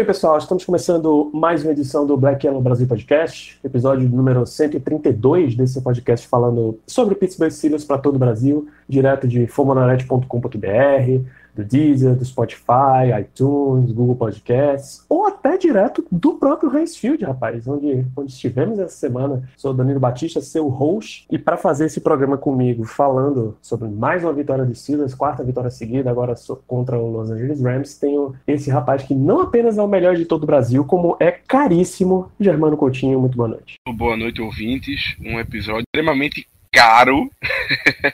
[0.00, 5.54] bem, pessoal, estamos começando mais uma edição do Black Yellow Brasil Podcast, episódio número 132
[5.54, 12.14] desse podcast falando sobre Pittsburgh Steelers para todo o Brasil, direto de fomonanet.com.br, do Deezer,
[12.14, 18.78] do Spotify, iTunes, Google Podcasts, ou até direto do próprio Field, rapaz, onde, onde estivemos
[18.78, 19.48] essa semana.
[19.56, 24.32] Sou Danilo Batista, seu host, e para fazer esse programa comigo, falando sobre mais uma
[24.32, 26.34] vitória dos Steelers, quarta vitória seguida, agora
[26.66, 30.24] contra o Los Angeles Rams, tenho esse rapaz que não apenas é o melhor de
[30.24, 33.20] todo o Brasil, como é caríssimo, Germano Coutinho.
[33.20, 33.74] Muito boa noite.
[33.96, 35.16] Boa noite, ouvintes.
[35.20, 37.28] Um episódio extremamente caro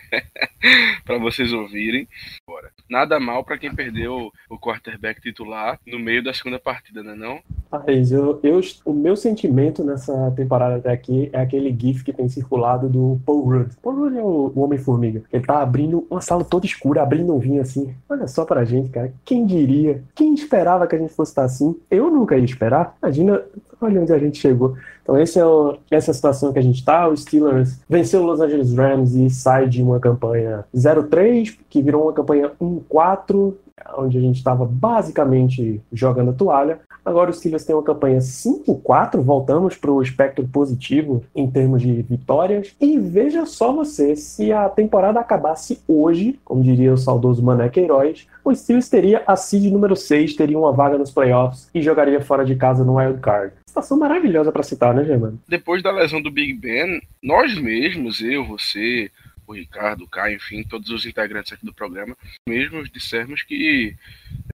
[1.04, 2.08] para vocês ouvirem.
[2.46, 2.75] Bora.
[2.88, 7.40] Nada mal para quem perdeu o quarterback titular no meio da segunda partida, né não?
[7.70, 12.28] Mas eu, eu, o meu sentimento nessa temporada até aqui é aquele gif que tem
[12.28, 13.72] circulado do Paul Rudd.
[13.82, 15.22] Paul Rudd é o, o Homem-Formiga.
[15.32, 17.94] Ele tá abrindo uma sala toda escura, abrindo um vinho assim.
[18.08, 19.12] Olha só pra gente, cara.
[19.24, 20.02] Quem diria?
[20.14, 21.76] Quem esperava que a gente fosse estar assim?
[21.90, 22.96] Eu nunca ia esperar.
[23.02, 23.42] Imagina,
[23.80, 24.76] olha onde a gente chegou.
[25.02, 27.08] Então esse é o, essa é a situação que a gente tá.
[27.08, 32.04] O Steelers venceu o Los Angeles Rams e sai de uma campanha 0-3, que virou
[32.04, 33.54] uma campanha 1-4,
[33.96, 36.80] onde a gente estava basicamente jogando a toalha.
[37.04, 42.02] Agora o Steelers tem uma campanha 5-4, voltamos para o espectro positivo em termos de
[42.02, 42.74] vitórias.
[42.80, 48.26] E veja só você, se a temporada acabasse hoje, como diria o saudoso Mané Queiroz,
[48.44, 52.44] o Steelers teria a seed número 6, teria uma vaga nos playoffs e jogaria fora
[52.44, 53.52] de casa no Wild Card.
[53.76, 55.38] Situação maravilhosa para citar, né, Germano?
[55.46, 59.10] Depois da lesão do Big Ben, nós mesmos, eu, você,
[59.46, 62.16] o Ricardo, o Caio, enfim, todos os integrantes aqui do programa,
[62.48, 63.94] mesmo dissemos que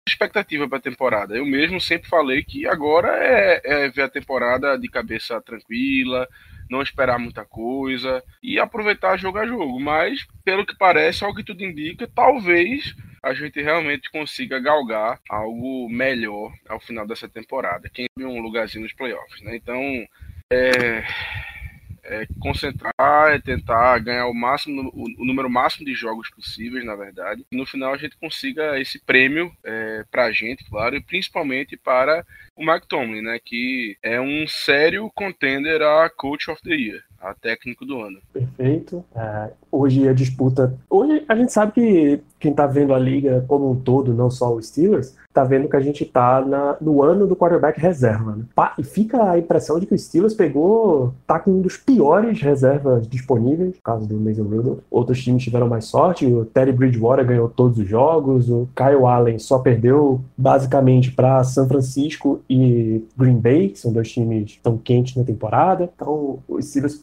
[0.05, 1.37] expectativa para a temporada.
[1.37, 6.27] Eu mesmo sempre falei que agora é, é, ver a temporada de cabeça tranquila,
[6.69, 9.79] não esperar muita coisa e aproveitar jogo a jogo.
[9.79, 15.89] Mas, pelo que parece, ao que tudo indica, talvez a gente realmente consiga galgar algo
[15.89, 17.89] melhor ao final dessa temporada.
[17.89, 19.55] Quem tem um lugarzinho nos playoffs, né?
[19.55, 19.79] Então,
[20.51, 21.05] é,
[22.05, 27.47] é concentrar, é tentar ganhar o máximo, o, número máximo de jogos possíveis, na verdade.
[27.51, 31.77] E no final a gente consiga esse prêmio é, para a gente, claro, e principalmente
[31.77, 37.03] para o Mike Tomlin, né, que é um sério contender a Coach of the Year
[37.23, 38.19] a técnico do ano.
[38.33, 39.05] Perfeito.
[39.15, 40.75] É, hoje a disputa.
[40.91, 44.53] Hoje a gente sabe que quem está vendo a liga como um todo, não só
[44.53, 46.45] os Steelers, está vendo que a gente está
[46.81, 48.37] no ano do quarterback reserva.
[48.37, 48.45] Né?
[48.79, 53.09] E fica a impressão de que o Steelers pegou, tá com um dos piores reservas
[53.09, 54.81] disponíveis, no caso do Mason Rudolph.
[54.91, 59.39] Outros times tiveram mais sorte, o Terry Bridgewater ganhou todos os jogos, o Kyle Allen
[59.39, 65.17] só perdeu basicamente para São Francisco e Green Bay, que são dois times tão quentes
[65.17, 65.89] na temporada.
[65.95, 66.97] Então, os Steelers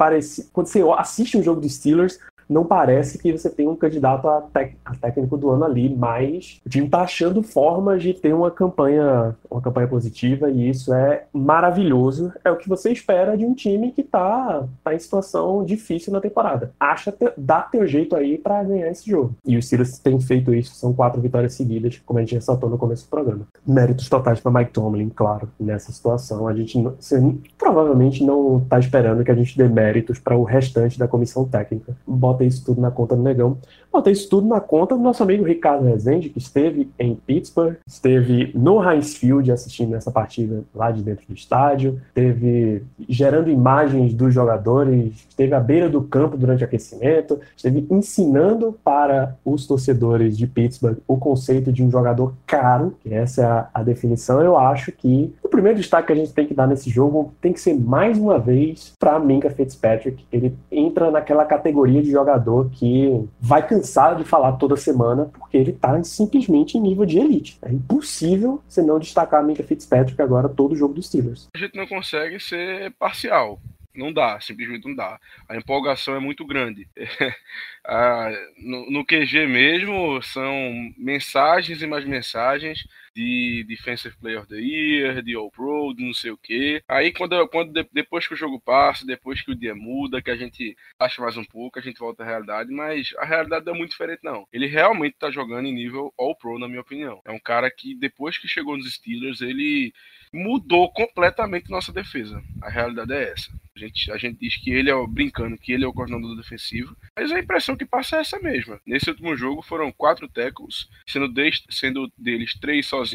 [0.52, 4.48] quando você assiste um jogo dos Steelers, não parece que você tem um candidato a,
[4.86, 9.36] a técnico do ano ali, mas o time está achando formas de ter uma campanha,
[9.50, 12.34] uma campanha positiva e isso é maravilhoso.
[12.44, 16.20] É o que você espera de um time que está tá em situação difícil na
[16.20, 16.72] temporada.
[16.80, 19.36] Acha, ter, dá teu jeito aí para ganhar esse jogo.
[19.46, 22.78] E os Steelers têm feito isso, são quatro vitórias seguidas, como a gente ressaltou no
[22.78, 23.48] começo do programa.
[23.66, 26.48] Méritos totais para Mike Tomlin, claro, nessa situação.
[26.48, 27.20] A gente você,
[27.58, 31.96] provavelmente não está esperando que a gente dê méritos para o restante da comissão técnica.
[32.08, 33.58] Bota bota isso tudo na conta do Negão.
[33.92, 38.52] Bota isso tudo na conta do nosso amigo Ricardo Rezende, que esteve em Pittsburgh, esteve
[38.54, 44.34] no Heinz Field assistindo essa partida lá de dentro do estádio, esteve gerando imagens dos
[44.34, 50.46] jogadores, esteve à beira do campo durante o aquecimento, esteve ensinando para os torcedores de
[50.46, 54.40] Pittsburgh o conceito de um jogador caro, que essa é a, a definição.
[54.40, 57.59] Eu acho que primeiro destaque que a gente tem que dar nesse jogo tem que
[57.59, 60.26] ser mais uma vez para Minka Fitzpatrick.
[60.32, 65.72] Ele entra naquela categoria de jogador que vai cansar de falar toda semana, porque ele
[65.72, 67.59] está simplesmente em nível de elite.
[67.61, 71.50] É impossível você não destacar Minka Fitzpatrick agora todo o jogo dos Steelers.
[71.53, 73.59] A gente não consegue ser parcial.
[73.94, 75.20] Não dá, simplesmente não dá.
[75.50, 76.88] A empolgação é muito grande.
[77.85, 80.53] ah, no, no QG mesmo, são
[80.97, 82.88] mensagens e mais mensagens
[83.20, 86.82] de Defensive Player of the Year, de All Pro, de não sei o quê.
[86.88, 90.38] Aí quando, quando depois que o jogo passa, depois que o dia muda, que a
[90.38, 93.78] gente acha mais um pouco, a gente volta à realidade, mas a realidade não é
[93.78, 94.48] muito diferente não.
[94.54, 97.22] Ele realmente tá jogando em nível All Pro, na minha opinião.
[97.26, 99.94] É um cara que depois que chegou nos Steelers, ele
[100.34, 102.42] mudou completamente nossa defesa.
[102.62, 103.52] A realidade é essa.
[103.76, 106.36] A gente, a gente diz que ele é o, brincando que ele é o coordenador
[106.36, 108.80] defensivo, mas a impressão que passa é essa mesma.
[108.86, 113.09] Nesse último jogo foram quatro tackles, sendo, de, sendo deles três sozinhos,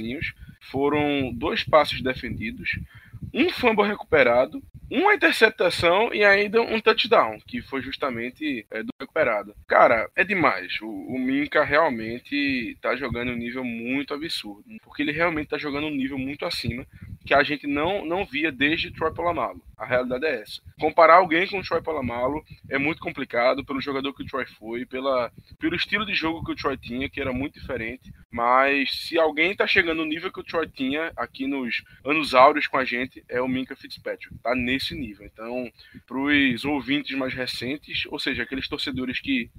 [0.70, 2.70] foram dois passes defendidos,
[3.32, 9.55] um fumble recuperado, uma interceptação e ainda um touchdown, que foi justamente é, do recuperado.
[9.67, 10.81] Cara, é demais.
[10.81, 15.87] O, o Minka realmente tá jogando um nível muito absurdo, porque ele realmente tá jogando
[15.87, 16.87] um nível muito acima
[17.25, 19.62] que a gente não, não via desde Troy Polamalu.
[19.76, 20.61] A realidade é essa.
[20.79, 24.85] Comparar alguém com o Troy Polamalu é muito complicado pelo jogador que o Troy foi,
[24.85, 28.12] pela, pelo estilo de jogo que o Troy tinha, que era muito diferente.
[28.31, 32.67] Mas se alguém está chegando no nível que o Troy tinha aqui nos anos áureos
[32.67, 34.37] com a gente, é o Minka Fitzpatrick.
[34.43, 35.27] Tá nesse nível.
[35.27, 35.70] Então,
[36.06, 39.50] para os ouvintes mais recentes, ou seja, aqueles torcedores que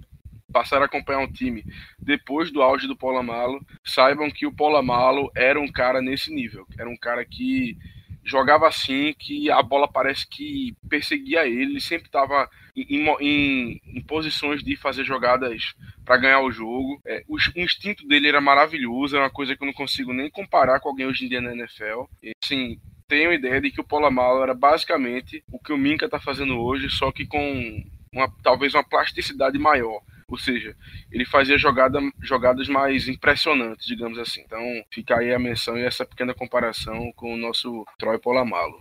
[0.55, 1.65] passaram a acompanhar um time
[1.99, 6.65] depois do auge do Polamalo, saibam que o Polamalo era um cara nesse nível.
[6.79, 7.77] Era um cara que
[8.23, 14.01] jogava assim, que a bola parece que perseguia ele, ele sempre estava em, em, em,
[14.03, 15.75] posições de fazer jogadas
[16.05, 17.01] para ganhar o jogo.
[17.05, 20.29] É, o, o, instinto dele era maravilhoso, é uma coisa que eu não consigo nem
[20.29, 22.05] comparar com alguém hoje em dia na NFL.
[22.23, 22.79] E, assim,
[23.09, 26.89] tenho ideia de que o Polamalo era basicamente o que o Minka está fazendo hoje,
[26.89, 30.01] só que com uma, talvez uma plasticidade maior.
[30.27, 30.75] Ou seja,
[31.11, 34.41] ele fazia jogada, jogadas mais impressionantes, digamos assim.
[34.41, 34.59] Então,
[34.91, 38.79] fica aí a menção e essa pequena comparação com o nosso Troy Polamalo.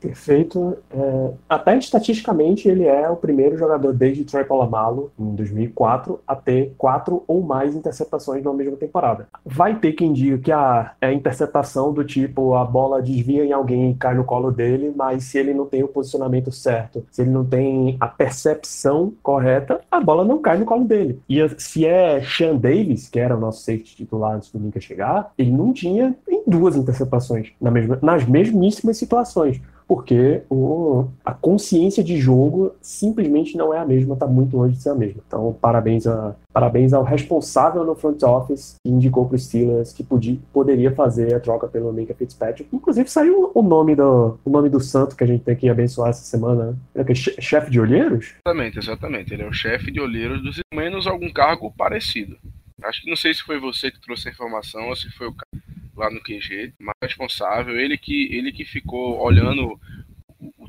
[0.00, 0.78] Perfeito.
[0.90, 6.74] É, até estatisticamente, ele é o primeiro jogador desde Troy Polamalu, em 2004, a ter
[6.78, 9.28] quatro ou mais interceptações na mesma temporada.
[9.44, 13.90] Vai ter quem diga que a, é interceptação do tipo a bola desvia em alguém
[13.90, 17.30] e cai no colo dele, mas se ele não tem o posicionamento certo, se ele
[17.30, 21.20] não tem a percepção correta, a bola não cai no colo dele.
[21.28, 25.32] E se é Sean Davis, que era o nosso safety titular antes do Lincoln chegar,
[25.36, 32.04] ele não tinha em duas interceptações na mesma, nas mesmíssimas situações porque o, a consciência
[32.04, 35.20] de jogo simplesmente não é a mesma, está muito longe de ser a mesma.
[35.26, 40.04] Então, parabéns, a, parabéns ao responsável no front office que indicou para os Steelers que
[40.04, 42.68] podia, poderia fazer a troca pelo Minka Fitzpatrick.
[42.72, 46.10] Inclusive, saiu o nome do, o nome do santo que a gente tem que abençoar
[46.10, 46.78] essa semana?
[46.94, 48.36] É chefe de olheiros?
[48.46, 49.34] Exatamente, exatamente.
[49.34, 52.36] Ele é o chefe de olheiros dos menos algum cargo parecido.
[52.80, 55.34] Acho que não sei se foi você que trouxe a informação ou se foi o
[55.34, 59.78] cara lá no QG, mais responsável, ele que, ele que ficou olhando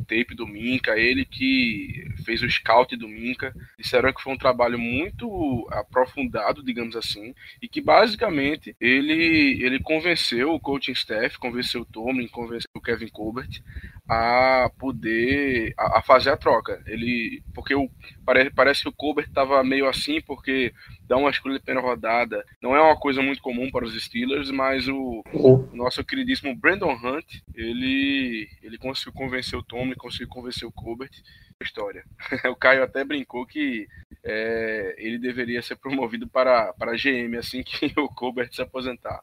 [0.01, 4.77] tape do Minca, ele que fez o scout do Minca, disseram que foi um trabalho
[4.77, 11.86] muito aprofundado, digamos assim, e que basicamente ele, ele convenceu o coaching staff, convenceu o
[11.86, 13.62] Tomlin, convenceu o Kevin Colbert
[14.07, 16.81] a poder a, a fazer a troca.
[16.86, 17.89] Ele porque o
[18.25, 20.74] parece, parece que o Colbert estava meio assim porque
[21.07, 24.51] dá uma escolha de primeira rodada não é uma coisa muito comum para os Steelers,
[24.51, 30.67] mas o, o nosso queridíssimo Brandon Hunt ele ele conseguiu convencer o Tomlin, conseguiu convencer
[30.67, 31.11] o Colbert
[31.61, 32.03] história.
[32.51, 33.88] o Caio até brincou que
[34.23, 39.21] é, ele deveria ser promovido para, para GM assim que o Colbert se aposentar.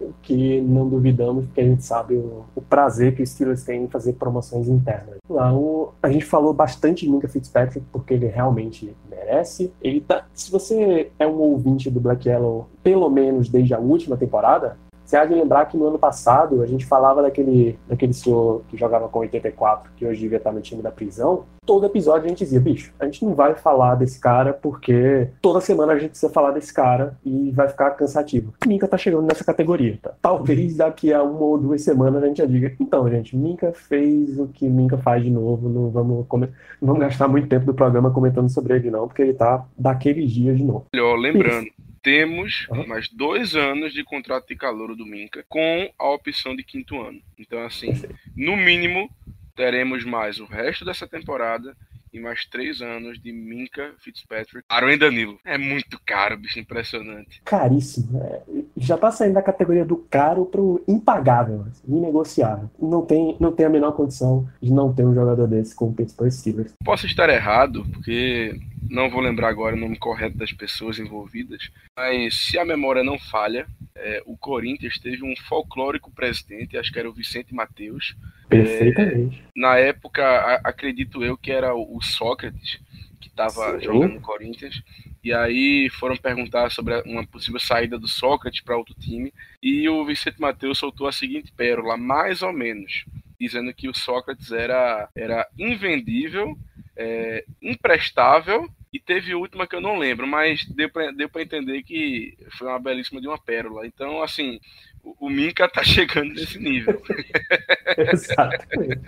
[0.00, 3.84] o que não duvidamos, porque a gente sabe o, o prazer que os Steelers têm
[3.84, 5.18] em fazer promoções internas.
[5.28, 9.72] Lá, o, a gente falou bastante de Minka Fitzpatrick porque ele realmente merece.
[9.82, 14.16] Ele tá, se você é um ouvinte do Black Yellow, pelo menos desde a última
[14.16, 14.78] temporada,
[15.10, 18.76] você há de lembrar que no ano passado a gente falava daquele, daquele senhor que
[18.76, 21.44] jogava com 84, que hoje devia estar no time da prisão.
[21.66, 25.60] Todo episódio a gente dizia, bicho, a gente não vai falar desse cara porque toda
[25.60, 28.54] semana a gente precisa falar desse cara e vai ficar cansativo.
[28.64, 30.12] Minka tá chegando nessa categoria, tá?
[30.22, 34.38] Talvez daqui a uma ou duas semanas a gente já diga, então, gente, Minka fez
[34.38, 36.48] o que Minka faz de novo, não vamos, não
[36.80, 40.56] vamos gastar muito tempo do programa comentando sobre ele não, porque ele tá daqueles dias
[40.56, 40.86] de novo.
[41.16, 41.66] lembrando,
[42.02, 42.86] temos uhum.
[42.86, 47.20] mais dois anos de contrato de calor do Minca com a opção de quinto ano.
[47.38, 47.92] Então, assim,
[48.36, 49.10] no mínimo,
[49.54, 51.76] teremos mais o resto dessa temporada
[52.12, 54.64] e mais três anos de Minka Fitzpatrick.
[54.68, 55.38] Aaron Danilo.
[55.44, 57.40] É muito caro, bicho, impressionante.
[57.44, 58.20] Caríssimo.
[58.20, 58.42] É,
[58.76, 62.68] já tá saindo da categoria do caro pro impagável, assim, inegociável.
[62.80, 65.94] Não tem, não tem a menor condição de não ter um jogador desse com o
[65.94, 66.74] Pittsburgh Steelers.
[66.84, 72.34] Posso estar errado, porque não vou lembrar agora o nome correto das pessoas envolvidas, mas
[72.34, 77.08] se a memória não falha, é, o Corinthians teve um folclórico presidente, acho que era
[77.08, 78.16] o Vicente Mateus.
[78.48, 79.42] Perfeitamente.
[79.44, 82.80] É, na época, a, acredito eu que era o, Sócrates,
[83.20, 84.82] que estava jogando no Corinthians.
[85.22, 89.32] E aí foram perguntar sobre uma possível saída do Sócrates para outro time.
[89.62, 93.04] E o Vicente Mateus soltou a seguinte pérola, mais ou menos,
[93.38, 96.58] dizendo que o Sócrates era, era invendível,
[97.00, 102.36] é, imprestável e teve última que eu não lembro, mas deu para deu entender que
[102.58, 103.86] foi uma belíssima de uma pérola.
[103.86, 104.60] Então, assim,
[105.02, 107.00] o, o Minca tá chegando nesse nível.
[107.96, 109.00] Exatamente.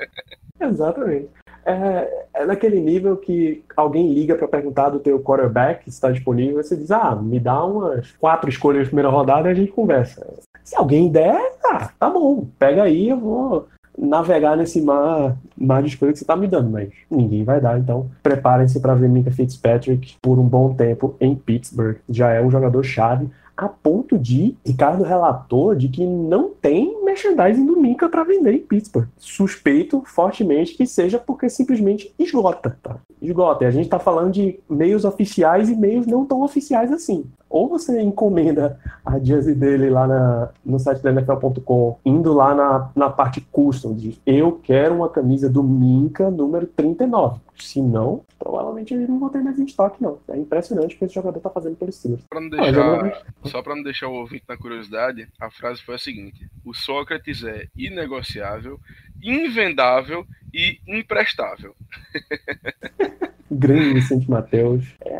[0.58, 1.28] Exatamente.
[1.66, 6.62] É, é naquele nível que alguém liga para perguntar do teu quarterback se está disponível,
[6.62, 10.26] você diz, ah, me dá umas quatro escolhas na primeira rodada e a gente conversa.
[10.64, 15.88] Se alguém der, ah, tá bom, pega aí, eu vou navegar nesse mar, mar de
[15.88, 19.30] escolha que você está me dando, mas ninguém vai dar, então preparem-se para ver Minka
[19.30, 21.96] Fitzpatrick por um bom tempo em Pittsburgh.
[22.08, 27.66] Já é um jogador chave a ponto de Ricardo relatou de que não tem merchandising
[27.66, 29.08] do Minka para vender em Pittsburgh.
[29.16, 32.96] Suspeito fortemente que seja porque simplesmente esgota, tá?
[33.20, 33.64] Esgota.
[33.64, 37.24] E a gente está falando de meios oficiais e meios não tão oficiais assim.
[37.52, 42.90] Ou você encomenda a jersey dele lá na, no site da NFL.com, indo lá na,
[42.96, 47.40] na parte custom, de eu quero uma camisa do Minka número 39.
[47.54, 50.18] Se não, provavelmente eles não vão ter mais em estoque, não.
[50.28, 52.24] É impressionante o que esse jogador tá fazendo pelos Steelers.
[52.50, 56.72] Deixar, só para não deixar o ouvinte na curiosidade, a frase foi a seguinte: O
[56.72, 58.80] Sócrates é inegociável,
[59.22, 61.76] invendável e imprestável.
[63.52, 64.94] Grande Vicente Mateus.
[65.04, 65.12] É,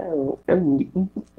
[0.46, 0.54] é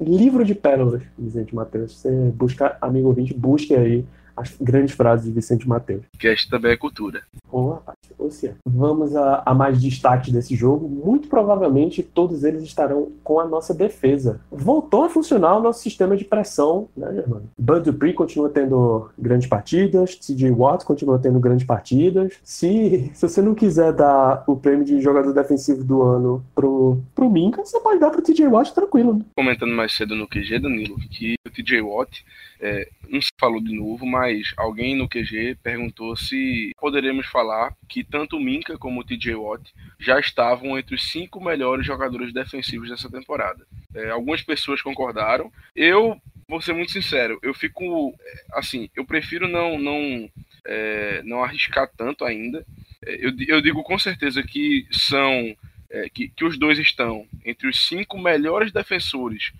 [0.04, 1.98] livro de pérolas, Vicente Mateus.
[1.98, 4.04] Você busca, amigo ouvinte, busque aí
[4.36, 6.04] as grandes frases de Vicente Mateus.
[6.18, 7.22] Que esta também é cultura.
[8.64, 10.88] Vamos a, a, mais destaques desse jogo.
[10.88, 14.40] Muito provavelmente todos eles estarão com a nossa defesa.
[14.50, 17.48] Voltou a funcionar o nosso sistema de pressão, né, Germano?
[17.58, 22.34] Bud Dupree continua tendo grandes partidas, TJ Watt continua tendo grandes partidas.
[22.42, 27.30] Se, se você não quiser dar o prêmio de jogador defensivo do ano pro, pro
[27.30, 29.14] Minka, você pode dar pro TJ Watt tranquilo.
[29.14, 29.24] Né?
[29.36, 32.24] Comentando mais cedo no QG, Danilo, que o TJ Watt
[32.60, 38.02] é, não se falou de novo, mas alguém no QG perguntou se poderemos falar que
[38.14, 42.88] tanto o Minka como o TJ Watt já estavam entre os cinco melhores jogadores defensivos
[42.88, 43.66] dessa temporada.
[43.92, 45.50] É, algumas pessoas concordaram.
[45.74, 46.16] Eu
[46.48, 48.14] vou ser muito sincero, eu fico
[48.52, 50.30] assim, eu prefiro não não
[50.64, 52.64] é, não arriscar tanto ainda.
[53.04, 55.56] É, eu, eu digo com certeza que são
[55.90, 59.52] é, que, que os dois estão entre os cinco melhores defensores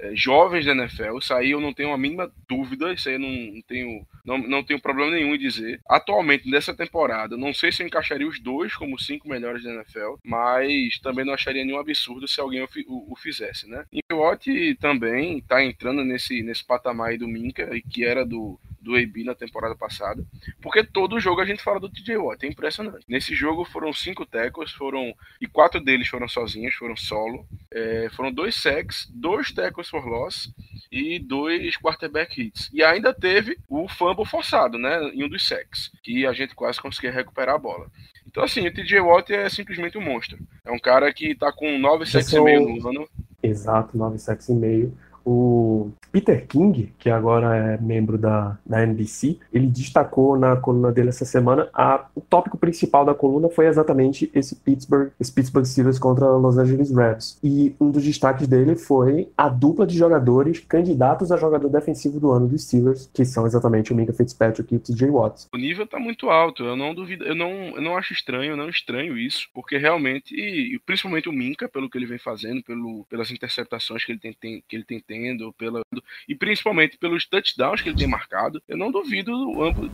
[0.00, 1.18] é, jovens da NFL.
[1.18, 4.64] Isso aí eu não tenho a mínima dúvida, isso aí eu não tenho, não, não
[4.64, 5.80] tenho problema nenhum em dizer.
[5.88, 10.14] Atualmente, nessa temporada, não sei se eu encaixaria os dois como cinco melhores da NFL,
[10.24, 13.84] mas também não acharia nenhum absurdo se alguém o, o, o fizesse, né?
[13.92, 14.48] E o Watt
[14.80, 19.34] também está entrando nesse, nesse patamar aí do Minka, que era do do AB na
[19.34, 20.24] temporada passada,
[20.60, 23.04] porque todo jogo a gente fala do TJ Watt, é impressionante.
[23.08, 28.32] Nesse jogo foram cinco tackles, foram e quatro deles foram sozinhos, foram solo, é, foram
[28.32, 30.52] dois sacks, dois tackles for loss
[30.90, 32.70] e dois quarterback hits.
[32.72, 36.80] E ainda teve o fumble forçado, né, em um dos sacks, que a gente quase
[36.80, 37.90] conseguia recuperar a bola.
[38.26, 40.38] Então, assim, o TJ Watt é simplesmente um monstro.
[40.64, 43.08] É um cara que tá com nove sacks e meio no ano.
[43.42, 44.96] Exato, nove sacks e meio.
[45.32, 51.10] O Peter King, que agora é membro da, da NBC, ele destacou na coluna dele
[51.10, 56.00] essa semana, a, o tópico principal da coluna foi exatamente esse Pittsburgh, esse Pittsburgh Steelers
[56.00, 57.38] contra Los Angeles Rams.
[57.44, 62.32] E um dos destaques dele foi a dupla de jogadores candidatos a jogador defensivo do
[62.32, 65.48] ano dos Steelers, que são exatamente o Minka Fitzpatrick e o TJ Watts.
[65.54, 68.56] O nível tá muito alto, eu não duvido, eu não, eu não acho estranho, eu
[68.56, 73.06] não estranho isso, porque realmente, e principalmente o Minka, pelo que ele vem fazendo, pelo,
[73.08, 75.82] pelas interceptações que ele tem, tem que ele tem tendo, pela,
[76.28, 79.32] e principalmente pelos touchdowns que ele tem marcado, eu não duvido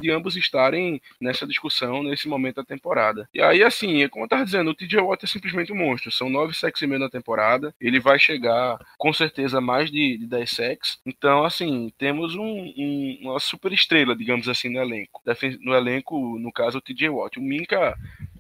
[0.01, 3.29] de ambos estarem nessa discussão nesse momento da temporada.
[3.35, 6.13] E aí, assim, é como eu estava dizendo, o TJ Watt é simplesmente um monstro.
[6.13, 7.75] São nove sacks e meio na temporada.
[7.81, 10.99] Ele vai chegar, com certeza, mais de, de 10 sacks.
[11.05, 15.23] Então, assim, temos um, um, uma super estrela, digamos assim, no elenco.
[15.61, 17.39] No elenco, no caso, o TJ Watt.
[17.39, 17.97] O Minka,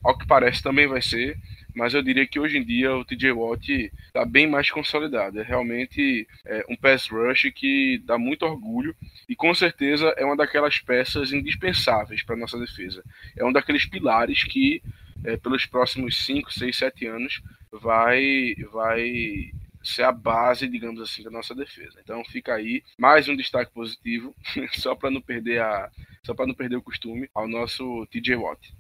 [0.09, 1.39] ao que parece, também vai ser
[1.77, 5.39] mas eu diria que hoje em dia o TJ Watt está bem mais consolidado.
[5.39, 8.97] É realmente é, um pass rush que dá muito orgulho
[9.29, 13.05] e com certeza é uma daquelas peças indispensáveis para nossa defesa.
[13.37, 14.83] É um daqueles pilares que
[15.23, 21.31] é, pelos próximos 5, 6, 7 anos vai vai ser a base, digamos assim, da
[21.31, 22.01] nossa defesa.
[22.03, 24.35] Então fica aí mais um destaque positivo,
[24.73, 25.91] só para não perder a
[26.25, 28.76] só para não perder o costume ao nosso TJ Watt.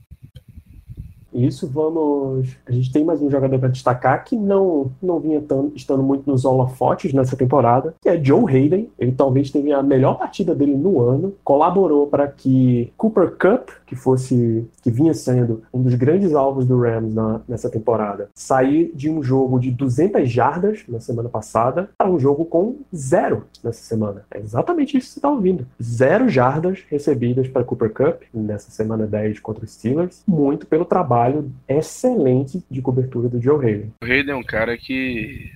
[1.36, 2.56] Isso, vamos.
[2.66, 6.28] A gente tem mais um jogador para destacar que não, não vinha tão, estando muito
[6.30, 8.88] nos holofotes nessa temporada, que é Joe Hayden.
[8.98, 11.34] Ele talvez tenha a melhor partida dele no ano.
[11.44, 14.66] Colaborou para que Cooper Cup, que fosse.
[14.82, 19.22] que vinha sendo um dos grandes alvos do Rams na, nessa temporada, sair de um
[19.22, 24.24] jogo de 200 jardas na semana passada para um jogo com zero nessa semana.
[24.30, 25.66] É exatamente isso que você está ouvindo.
[25.82, 31.25] Zero jardas recebidas para Cooper Cup nessa semana 10 contra os Steelers, muito pelo trabalho
[31.68, 33.92] excelente de cobertura do Joe Hayden.
[34.02, 35.50] O Hayden é um cara que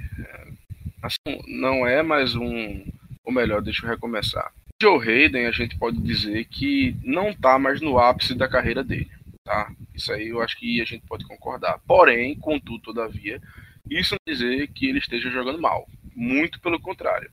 [1.03, 2.85] assim, não é mais um.
[3.25, 4.53] Ou melhor, deixa eu recomeçar.
[4.81, 9.11] Joe Hayden, a gente pode dizer que não tá mais no ápice da carreira dele.
[9.45, 9.71] Tá?
[9.95, 11.79] Isso aí eu acho que a gente pode concordar.
[11.87, 13.41] Porém, contudo, todavia,
[13.89, 15.89] isso não dizer que ele esteja jogando mal.
[16.15, 17.31] Muito pelo contrário.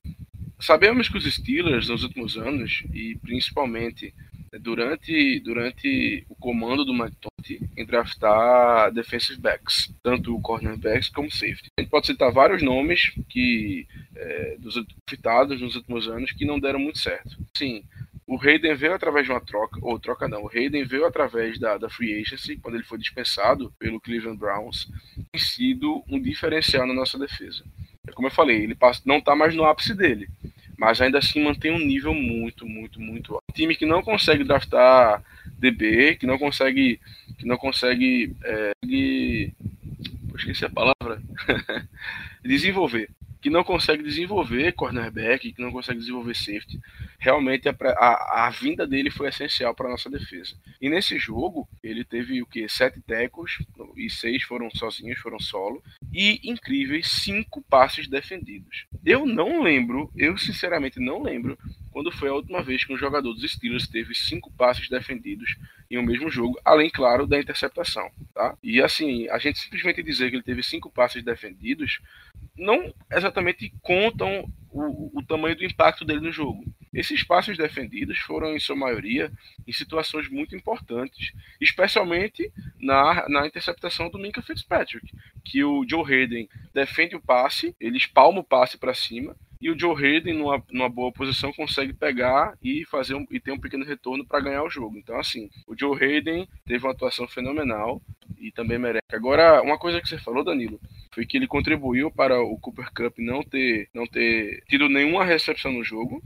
[0.60, 4.12] Sabemos que os Steelers, nos últimos anos, e principalmente
[4.60, 11.70] durante, durante o comando do McTonty em draftar defensive backs, tanto cornerbacks como safety.
[11.78, 13.86] A gente pode citar vários nomes que
[14.16, 17.36] é, dos citados nos últimos anos que não deram muito certo.
[17.56, 17.84] Sim,
[18.28, 21.78] o Hayden veio através de uma troca, ou troca não, o Hayden veio através da,
[21.78, 24.86] da free agency, quando ele foi dispensado pelo Cleveland Browns,
[25.32, 27.64] tem sido um diferencial na nossa defesa.
[28.06, 28.76] É como eu falei, ele
[29.06, 30.28] não está mais no ápice dele,
[30.78, 33.44] mas ainda assim mantém um nível muito, muito, muito alto.
[33.52, 35.22] Time que não consegue draftar
[35.58, 37.00] DB, que não consegue,
[37.36, 38.72] que não consegue, é,
[40.36, 41.20] esqueci a palavra,
[42.44, 46.80] desenvolver, que não consegue desenvolver cornerback, que não consegue desenvolver safety.
[47.18, 50.56] Realmente a, a, a vinda dele foi essencial para nossa defesa.
[50.80, 53.58] E nesse jogo ele teve o que sete tecos
[53.96, 58.86] e seis foram sozinhos, foram solo e incríveis cinco passes defendidos.
[59.04, 61.58] Eu não lembro, eu sinceramente não lembro
[61.98, 65.56] quando foi a última vez que um jogador dos Steelers teve cinco passes defendidos
[65.90, 68.08] em um mesmo jogo, além, claro, da interceptação.
[68.32, 68.56] Tá?
[68.62, 71.98] E assim, a gente simplesmente dizer que ele teve cinco passes defendidos
[72.56, 76.64] não exatamente contam o, o tamanho do impacto dele no jogo.
[76.94, 79.32] Esses passes defendidos foram, em sua maioria,
[79.66, 85.12] em situações muito importantes, especialmente na, na interceptação do Minka Fitzpatrick,
[85.44, 89.78] que o Joe Hayden defende o passe, ele espalma o passe para cima, e o
[89.78, 93.84] Joe Hayden, numa, numa boa posição, consegue pegar e fazer um, e ter um pequeno
[93.84, 94.96] retorno para ganhar o jogo.
[94.96, 98.00] Então, assim, o Joe Hayden teve uma atuação fenomenal
[98.38, 99.02] e também merece.
[99.12, 100.80] Agora, uma coisa que você falou, Danilo,
[101.12, 105.72] foi que ele contribuiu para o Cooper Cup não ter, não ter tido nenhuma recepção
[105.72, 106.22] no jogo.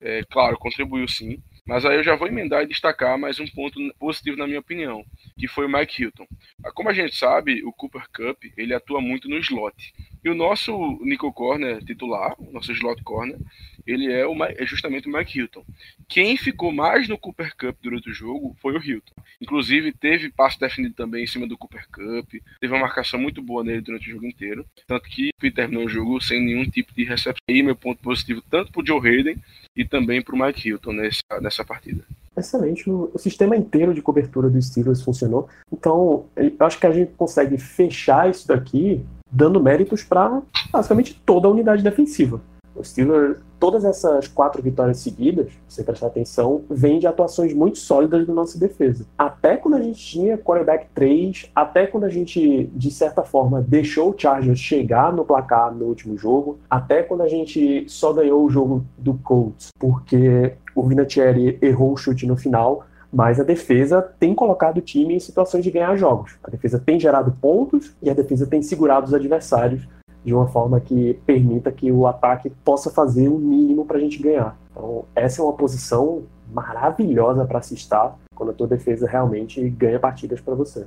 [0.00, 1.42] É, claro, contribuiu sim.
[1.64, 5.04] Mas aí eu já vou emendar e destacar mais um ponto positivo na minha opinião,
[5.38, 6.26] que foi o Mike Hilton.
[6.74, 9.92] Como a gente sabe, o Cooper Cup ele atua muito no slot.
[10.24, 13.38] E o nosso nickel corner titular, o nosso slot corner,
[13.86, 15.64] ele é, o, é justamente o Mike Hilton.
[16.08, 19.12] Quem ficou mais no Cooper Cup durante o jogo foi o Hilton.
[19.40, 22.30] Inclusive, teve passe definido também em cima do Cooper Cup,
[22.60, 24.64] teve uma marcação muito boa nele durante o jogo inteiro.
[24.86, 27.42] Tanto que ele terminou o jogo sem nenhum tipo de recepção.
[27.48, 29.36] E meu ponto positivo tanto para o Joe Hayden
[29.76, 32.04] e também para o Mike Hilton nessa, nessa partida.
[32.36, 32.88] Excelente.
[32.88, 35.48] O, sistema inteiro de cobertura do Steelers funcionou.
[35.70, 41.48] Então, eu acho que a gente consegue fechar isso daqui dando méritos para basicamente toda
[41.48, 42.40] a unidade defensiva.
[42.74, 47.78] O Steelers, todas essas quatro vitórias seguidas, se você prestar atenção, vem de atuações muito
[47.78, 49.04] sólidas da nossa defesa.
[49.16, 54.10] Até quando a gente tinha quarterback 3, até quando a gente, de certa forma, deixou
[54.10, 58.50] o Chargers chegar no placar no último jogo, até quando a gente só ganhou o
[58.50, 64.34] jogo do Colts, porque o Vinatieri errou o chute no final, mas a defesa tem
[64.34, 66.36] colocado o time em situações de ganhar jogos.
[66.42, 69.86] A defesa tem gerado pontos e a defesa tem segurado os adversários
[70.24, 74.22] de uma forma que permita que o ataque possa fazer o mínimo para a gente
[74.22, 74.56] ganhar.
[74.70, 79.98] Então, essa é uma posição maravilhosa para se estar quando a tua defesa realmente ganha
[79.98, 80.86] partidas para você.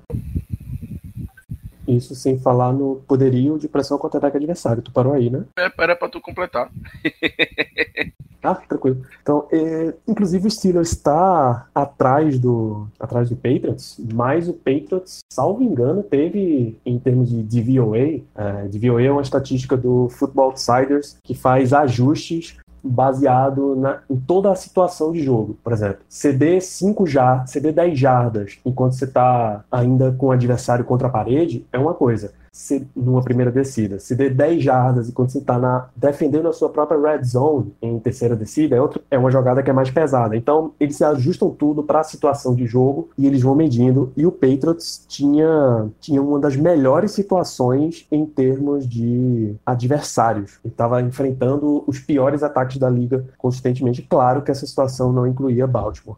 [1.88, 4.82] Isso sem falar no poderio de pressão contra ataque adversário.
[4.82, 5.46] Tu parou aí, né?
[5.58, 6.72] É, era para tu completar.
[8.46, 9.02] Ah, tranquilo.
[9.22, 15.64] Então, é, inclusive o Steelers está atrás do, atrás do Patriots, mas o Patriots, salvo
[15.64, 21.34] engano, teve, em termos de DVOA, é, DVOA é uma estatística do Football Outsiders que
[21.34, 25.58] faz ajustes baseado na, em toda a situação de jogo.
[25.64, 30.86] Por exemplo, CD 5 jardas, CD 10 jardas, enquanto você está ainda com o adversário
[30.86, 34.00] contra a parede, é uma coisa se, numa primeira descida.
[34.00, 38.00] Se dê 10 jardas e quando você está defendendo a sua própria red zone em
[38.00, 40.38] terceira descida, é, outro, é uma jogada que é mais pesada.
[40.38, 44.14] Então, eles ajustam tudo para a situação de jogo e eles vão medindo.
[44.16, 50.58] E o Patriots tinha, tinha uma das melhores situações em termos de adversários.
[50.64, 54.02] Ele estava enfrentando os piores ataques da liga consistentemente.
[54.02, 56.16] Claro que essa situação não incluía Baltimore.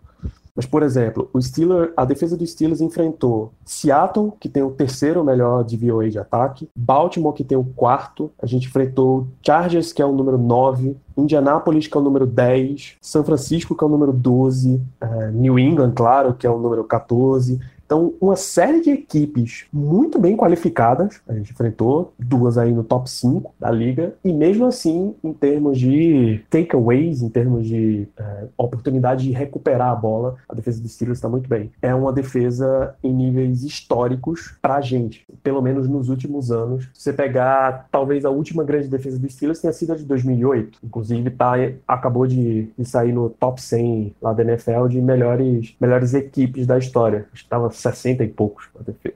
[0.57, 5.23] Mas, por exemplo, o Steelers, a defesa dos Steelers enfrentou Seattle, que tem o terceiro
[5.23, 10.05] melhor DVOA de ataque, Baltimore, que tem o quarto, a gente enfrentou Chargers, que é
[10.05, 14.11] o número 9, Indianápolis, que é o número 10, São Francisco, que é o número
[14.11, 19.65] 12, eh, New England, claro, que é o número 14, então, uma série de equipes
[19.71, 24.65] muito bem qualificadas, a gente enfrentou duas aí no top 5 da liga, e mesmo
[24.65, 30.53] assim, em termos de takeaways, em termos de é, oportunidade de recuperar a bola, a
[30.53, 31.71] defesa dos Steelers está muito bem.
[31.81, 36.89] É uma defesa em níveis históricos para a gente, pelo menos nos últimos anos.
[36.93, 40.79] Se você pegar, talvez a última grande defesa dos Steelers tenha sido a de 2008,
[40.83, 41.53] inclusive tá,
[41.87, 46.77] acabou de, de sair no top 100 lá da NFL de melhores, melhores equipes da
[46.77, 47.27] história.
[47.33, 48.69] Estava 60 e poucos,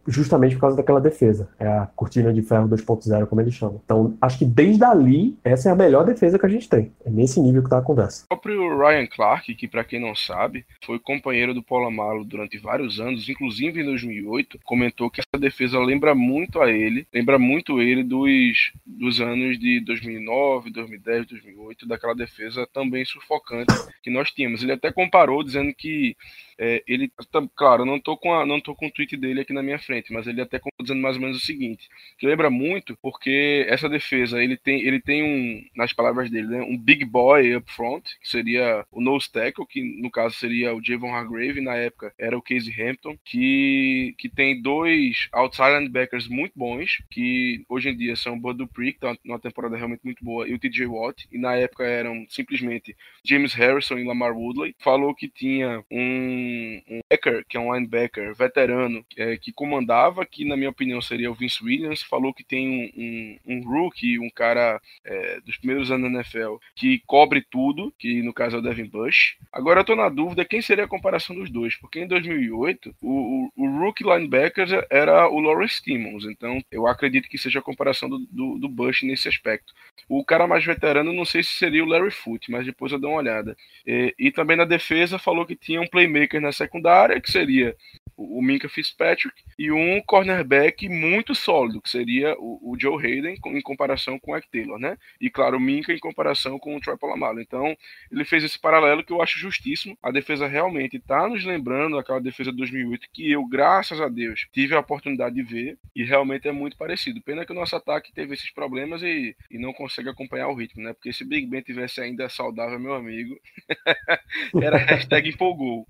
[0.07, 1.49] justamente por causa daquela defesa.
[1.59, 3.81] É a cortina de ferro 2.0, como eles chamam.
[3.83, 6.91] Então, acho que desde ali, essa é a melhor defesa que a gente tem.
[7.05, 8.25] É nesse nível que tá a conversa.
[8.25, 12.99] O próprio Ryan Clark, que para quem não sabe, foi companheiro do Polamalu durante vários
[12.99, 18.03] anos, inclusive em 2008, comentou que essa defesa lembra muito a ele, lembra muito ele
[18.03, 24.63] dos, dos anos de 2009, 2010, 2008, daquela defesa também sufocante que nós tínhamos.
[24.63, 26.15] Ele até comparou dizendo que
[26.63, 29.51] é, ele, tá, claro, não tô com a, não tô com o tweet dele aqui
[29.51, 32.95] na minha frente, mas ele até dizendo mais ou menos o seguinte, que lembra muito
[33.01, 37.55] porque essa defesa, ele tem, ele tem um, nas palavras dele, né, um big boy
[37.55, 41.75] up front, que seria o nose tackle, que no caso seria o Javon Hargrave, na
[41.75, 47.89] época era o Casey Hampton, que, que tem dois outside linebackers muito bons, que hoje
[47.89, 50.59] em dia são o Bud Dupree, que tá numa temporada realmente muito boa, e o
[50.59, 52.95] TJ Watt, e na época eram simplesmente
[53.25, 54.75] James Harrison e Lamar Woodley.
[54.77, 56.50] Falou que tinha um
[56.89, 61.31] um, backer, que é um linebacker veterano, é, que comandava, que na minha opinião seria
[61.31, 65.91] o Vince Williams, falou que tem um, um, um rookie, um cara é, dos primeiros
[65.91, 69.37] anos da NFL, que cobre tudo, que no caso é o Devin Bush.
[69.51, 73.51] Agora eu tô na dúvida quem seria a comparação dos dois, porque em 2008 o,
[73.55, 78.09] o, o rookie linebacker era o Lawrence Timmons, então eu acredito que seja a comparação
[78.09, 79.73] do, do, do Bush nesse aspecto.
[80.07, 83.11] O cara mais veterano, não sei se seria o Larry Foote, mas depois eu dou
[83.11, 83.55] uma olhada.
[83.85, 87.75] E, e também na defesa falou que tinha um playmaker na secundária, que seria
[88.21, 93.61] o Minka Fitzpatrick, e um cornerback muito sólido, que seria o, o Joe Hayden, em
[93.61, 94.97] comparação com o Ike Taylor, né?
[95.19, 97.41] E claro, o Minka em comparação com o Troy Polamalu.
[97.41, 97.75] Então,
[98.11, 99.97] ele fez esse paralelo que eu acho justíssimo.
[100.01, 104.47] A defesa realmente está nos lembrando daquela defesa de 2008 que eu, graças a Deus,
[104.51, 107.21] tive a oportunidade de ver e realmente é muito parecido.
[107.21, 110.83] Pena que o nosso ataque teve esses problemas e, e não consegue acompanhar o ritmo,
[110.83, 110.93] né?
[110.93, 113.39] Porque se Big Ben tivesse ainda saudável, meu amigo,
[114.61, 115.87] era hashtag empolgou.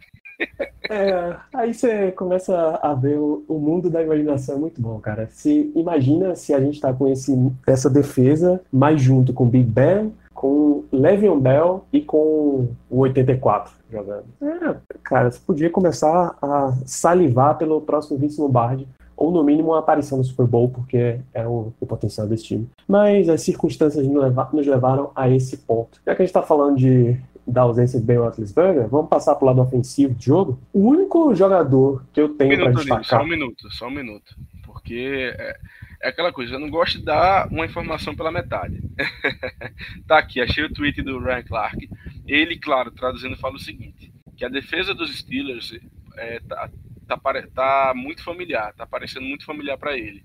[0.89, 5.29] É, aí você começa a ver o, o, mundo da imaginação é muito bom, cara.
[5.31, 7.33] Se imagina se a gente tá com esse,
[7.65, 14.25] essa defesa mais junto com Big Ben, com Le'Veon Bell e com o 84 jogando.
[14.41, 19.79] É, cara, você podia começar a salivar pelo próximo Vince Lombardi ou no mínimo uma
[19.79, 22.67] aparição no Super Bowl, porque é o, o potencial desse time.
[22.87, 26.01] Mas as circunstâncias nos levaram a esse ponto.
[26.05, 27.15] Já que a gente está falando de
[27.51, 30.59] da ausência de Ben Roethlisberger, vamos passar para o lado ofensivo do jogo.
[30.73, 33.03] O único jogador que eu tenho um para destacar...
[33.03, 34.35] Só um minuto, só um minuto.
[34.63, 35.57] Porque é,
[36.01, 38.81] é, aquela coisa, eu não gosto de dar uma informação pela metade.
[40.07, 41.89] tá aqui, achei o tweet do Ryan Clark.
[42.25, 45.77] Ele, claro, traduzindo, fala o seguinte, que a defesa dos Steelers
[46.17, 46.69] é, tá,
[47.07, 47.19] tá,
[47.53, 50.23] tá muito familiar, tá parecendo muito familiar para ele.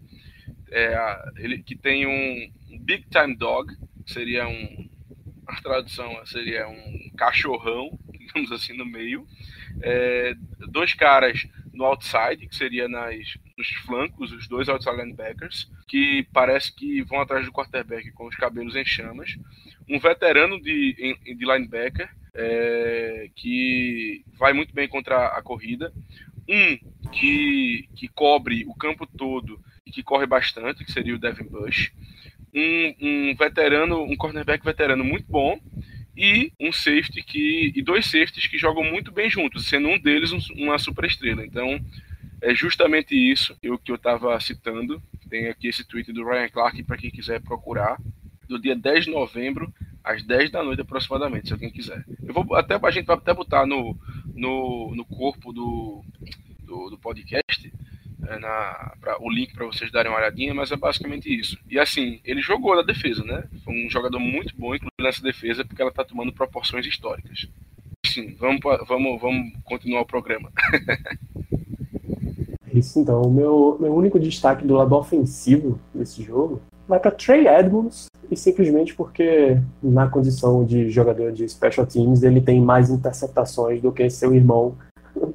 [0.70, 3.72] É, ele que tem um big time dog,
[4.06, 4.88] seria um
[5.46, 9.26] a tradução seria um cachorrão, digamos assim, no meio.
[9.82, 10.34] É,
[10.68, 13.16] dois caras no outside, que seria nas,
[13.56, 18.34] nos flancos, os dois outside linebackers, que parece que vão atrás do quarterback com os
[18.34, 19.36] cabelos em chamas.
[19.88, 25.92] Um veterano de, de linebacker, é, que vai muito bem contra a corrida.
[26.48, 26.78] Um
[27.10, 31.92] que, que cobre o campo todo e que corre bastante, que seria o Devin Bush
[32.54, 35.58] um, um veterano, um cornerback veterano muito bom
[36.16, 40.32] e um safety que e dois safeties que jogam muito bem juntos, sendo um deles
[40.32, 41.44] um, uma super estrela.
[41.44, 41.78] Então
[42.40, 45.02] é justamente isso eu que eu estava citando.
[45.28, 47.98] Tem aqui esse tweet do Ryan Clark para quem quiser procurar
[48.48, 52.04] do dia 10 de novembro às 10 da noite aproximadamente, se alguém quiser.
[52.22, 53.98] Eu vou até a gente vai até botar no,
[54.34, 56.04] no, no corpo do,
[56.60, 57.72] do, do podcast
[58.18, 61.58] na, pra, o link para vocês darem uma olhadinha, mas é basicamente isso.
[61.68, 63.44] E assim, ele jogou na defesa, né?
[63.64, 67.46] Foi um jogador muito bom, inclusive nessa defesa, porque ela está tomando proporções históricas.
[68.04, 70.50] Sim, vamos, vamos, vamos continuar o programa.
[72.72, 77.46] Isso então, o meu, meu único destaque do lado ofensivo desse jogo vai para Trey
[77.46, 83.80] Edmonds, e simplesmente porque, na condição de jogador de special teams, ele tem mais interceptações
[83.80, 84.76] do que seu irmão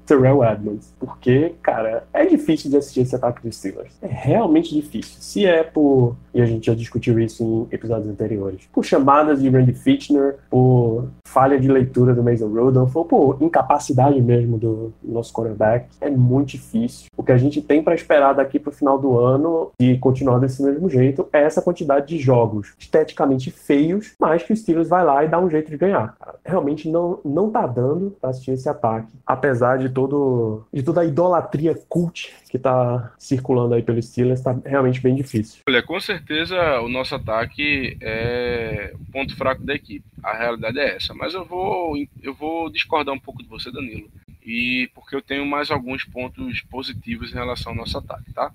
[0.06, 0.94] Terrell Edmonds.
[1.00, 3.94] Porque, cara, é difícil de assistir esse ataque dos Steelers.
[4.02, 5.18] É realmente difícil.
[5.20, 9.50] Se é por, e a gente já discutiu isso em episódios anteriores, por chamadas de
[9.50, 15.34] Randy Fitchner, por falha de leitura do Mason Rudolph, ou por incapacidade mesmo do nosso
[15.34, 17.08] quarterback, é muito difícil.
[17.16, 20.62] O que a gente tem para esperar daqui pro final do ano e continuar desse
[20.62, 25.24] mesmo jeito é essa quantidade de jogos esteticamente feios, mas que o Steelers vai lá
[25.24, 26.16] e dá um jeito de ganhar.
[26.46, 31.06] Realmente não, não tá dando pra assistir esse ataque, apesar de todo de toda a
[31.06, 35.62] idolatria cult que tá circulando aí pelo Steelers, tá realmente bem difícil.
[35.68, 40.06] Olha, com certeza o nosso ataque é o ponto fraco da equipe.
[40.24, 41.14] A realidade é essa.
[41.14, 44.10] Mas eu vou, eu vou discordar um pouco de você, Danilo.
[44.44, 48.52] E porque eu tenho mais alguns pontos positivos em relação ao nosso ataque, tá?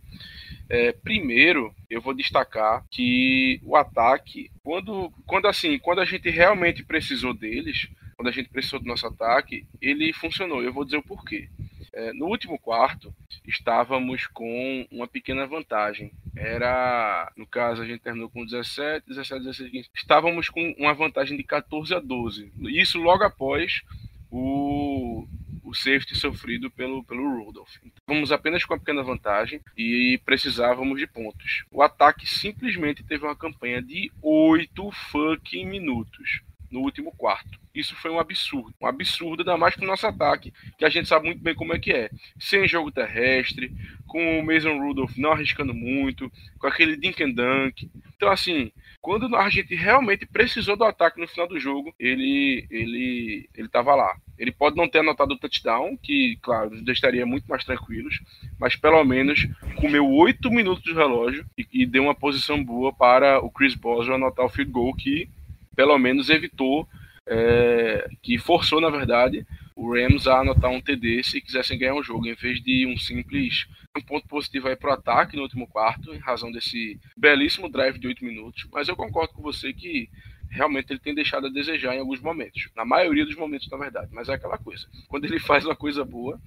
[0.68, 6.82] É, primeiro, eu vou destacar que o ataque, quando, quando assim, quando a gente realmente
[6.82, 10.62] precisou deles, quando a gente precisou do nosso ataque, ele funcionou.
[10.62, 11.48] Eu vou dizer o porquê.
[11.92, 13.14] É, no último quarto,
[13.46, 16.12] estávamos com uma pequena vantagem.
[16.34, 19.90] Era, no caso, a gente terminou com 17, 17, 16, 15.
[19.94, 22.52] Estávamos com uma vantagem de 14 a 12.
[22.68, 23.82] Isso logo após
[24.30, 25.26] o,
[25.62, 27.76] o safety sofrido pelo, pelo Rudolph.
[27.84, 31.64] Estávamos apenas com uma pequena vantagem e precisávamos de pontos.
[31.70, 37.65] O ataque simplesmente teve uma campanha de 8 fucking minutos no último quarto.
[37.76, 38.74] Isso foi um absurdo.
[38.80, 41.74] Um absurdo, ainda mais para o nosso ataque, que a gente sabe muito bem como
[41.74, 42.10] é que é.
[42.38, 43.70] Sem jogo terrestre,
[44.06, 47.90] com o Mason Rudolph não arriscando muito, com aquele dink and dunk.
[48.16, 53.48] Então, assim, quando a gente realmente precisou do ataque no final do jogo, ele ele
[53.54, 54.16] ele estava lá.
[54.38, 58.20] Ele pode não ter anotado o touchdown, que, claro, nos deixaria muito mais tranquilos,
[58.58, 63.40] mas pelo menos comeu oito minutos de relógio e, e, deu uma posição boa para
[63.40, 65.28] o Chris Boswell anotar o field goal que
[65.76, 66.88] pelo menos evitou,
[67.26, 72.02] é, que forçou, na verdade, o Rams a anotar um TD se quisessem ganhar um
[72.02, 75.66] jogo, em vez de um simples um ponto positivo aí para o ataque no último
[75.66, 78.66] quarto, em razão desse belíssimo drive de oito minutos.
[78.70, 80.10] Mas eu concordo com você que
[80.50, 84.08] realmente ele tem deixado a desejar em alguns momentos, na maioria dos momentos, na verdade.
[84.12, 86.40] Mas é aquela coisa, quando ele faz uma coisa boa,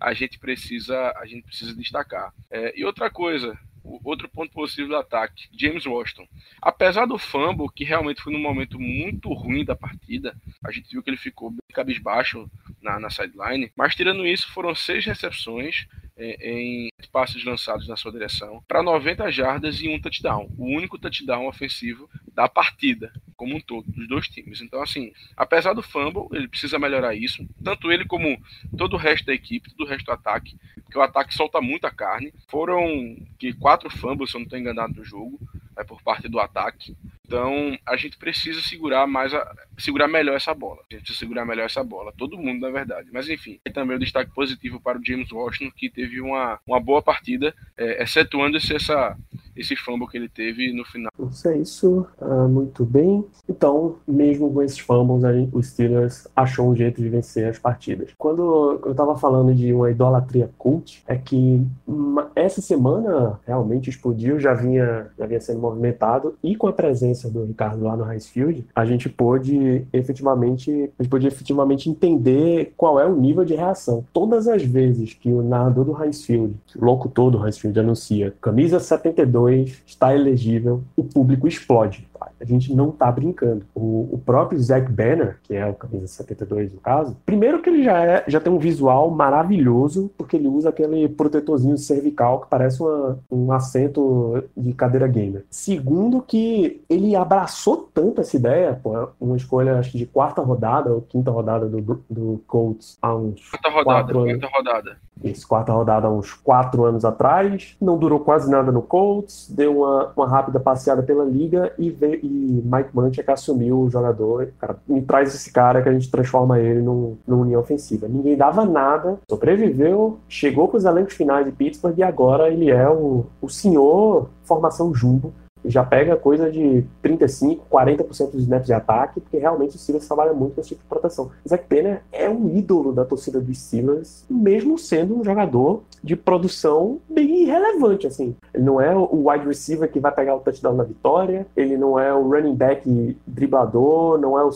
[0.00, 2.32] a gente precisa, a gente precisa destacar.
[2.50, 3.58] É, e outra coisa,
[4.04, 6.26] outro ponto positivo do ataque, James Washington.
[6.60, 11.02] Apesar do fumble, que realmente foi num momento muito ruim da partida, a gente viu
[11.02, 12.50] que ele ficou bem cabisbaixo
[12.82, 18.10] na, na sideline, mas tirando isso, foram seis recepções é, em passes lançados na sua
[18.10, 20.50] direção para 90 jardas e um touchdown.
[20.56, 24.60] O único touchdown ofensivo da partida, como um todo, dos dois times.
[24.60, 27.46] Então, assim, apesar do fumble, ele precisa melhorar isso.
[27.62, 28.38] Tanto ele como
[28.76, 31.90] todo o resto da equipe, todo o resto do ataque, porque o ataque solta muita
[31.90, 32.32] carne.
[32.48, 35.38] Foram que quatro fumbles, se eu não estou enganado, no jogo,
[35.76, 36.96] né, por parte do ataque.
[37.26, 40.80] Então, a gente precisa segurar mais a, segurar melhor essa bola.
[40.90, 42.12] A gente precisa segurar melhor essa bola.
[42.16, 43.08] Todo mundo, na verdade.
[43.12, 46.58] Mas enfim, é também o um destaque positivo para o James Washington, que teve uma,
[46.66, 49.16] uma boa partida, é, excetuando-se essa
[49.56, 51.10] esse fumble que ele teve no final.
[51.30, 53.24] Isso é isso, uh, muito bem.
[53.48, 58.10] Então, mesmo com esses fumbles, aí, o Steelers achou um jeito de vencer as partidas.
[58.18, 64.38] Quando eu estava falando de uma idolatria cult, é que uma, essa semana realmente explodiu,
[64.38, 68.20] já vinha, já vinha sendo movimentado, e com a presença do Ricardo lá no High
[68.20, 73.54] Field, a gente pôde efetivamente, a gente pôde efetivamente entender qual é o nível de
[73.54, 74.04] reação.
[74.12, 78.34] Todas as vezes que o narrador do High Field, o locutor do High Field anuncia
[78.40, 82.06] camisa 72 2 está elegível, o público explode.
[82.18, 82.30] Tá?
[82.40, 83.64] A gente não está brincando.
[83.74, 87.84] O, o, próprio Zack Banner, que é o camisa 72 no caso, primeiro que ele
[87.84, 92.82] já, é, já tem um visual maravilhoso, porque ele usa aquele protetorzinho cervical que parece
[92.82, 95.44] uma, um assento de cadeira gamer.
[95.50, 101.02] Segundo que ele abraçou tanto essa ideia, pô, uma escolha acho de quarta rodada ou
[101.02, 104.40] quinta rodada do, do Colts há uns quarta rodada, quatro anos.
[104.40, 104.98] Quarta rodada.
[105.22, 107.76] Isso, quarta rodada há uns quatro anos atrás.
[107.80, 112.20] Não durou quase nada no Colts, deu uma, uma rápida passeada pela liga e, veio,
[112.22, 114.48] e Mike Munchak assumiu o jogador.
[114.58, 118.06] Cara, me traz esse cara que a gente transforma ele num, numa linha ofensiva.
[118.08, 122.88] Ninguém dava nada, sobreviveu, chegou para os elencos finais de Pittsburgh e agora ele é
[122.88, 125.32] o, o senhor formação jumbo
[125.66, 130.32] já pega coisa de 35, 40% dos snaps de ataque, porque realmente o Steelers trabalha
[130.32, 131.30] muito com esse tipo de proteção.
[131.48, 136.98] Zach Penner é um ídolo da torcida dos Steelers, mesmo sendo um jogador de produção
[137.08, 138.36] bem irrelevante, assim.
[138.54, 141.98] Ele não é o wide receiver que vai pegar o touchdown na vitória, ele não
[141.98, 144.50] é o running back driblador, não é o...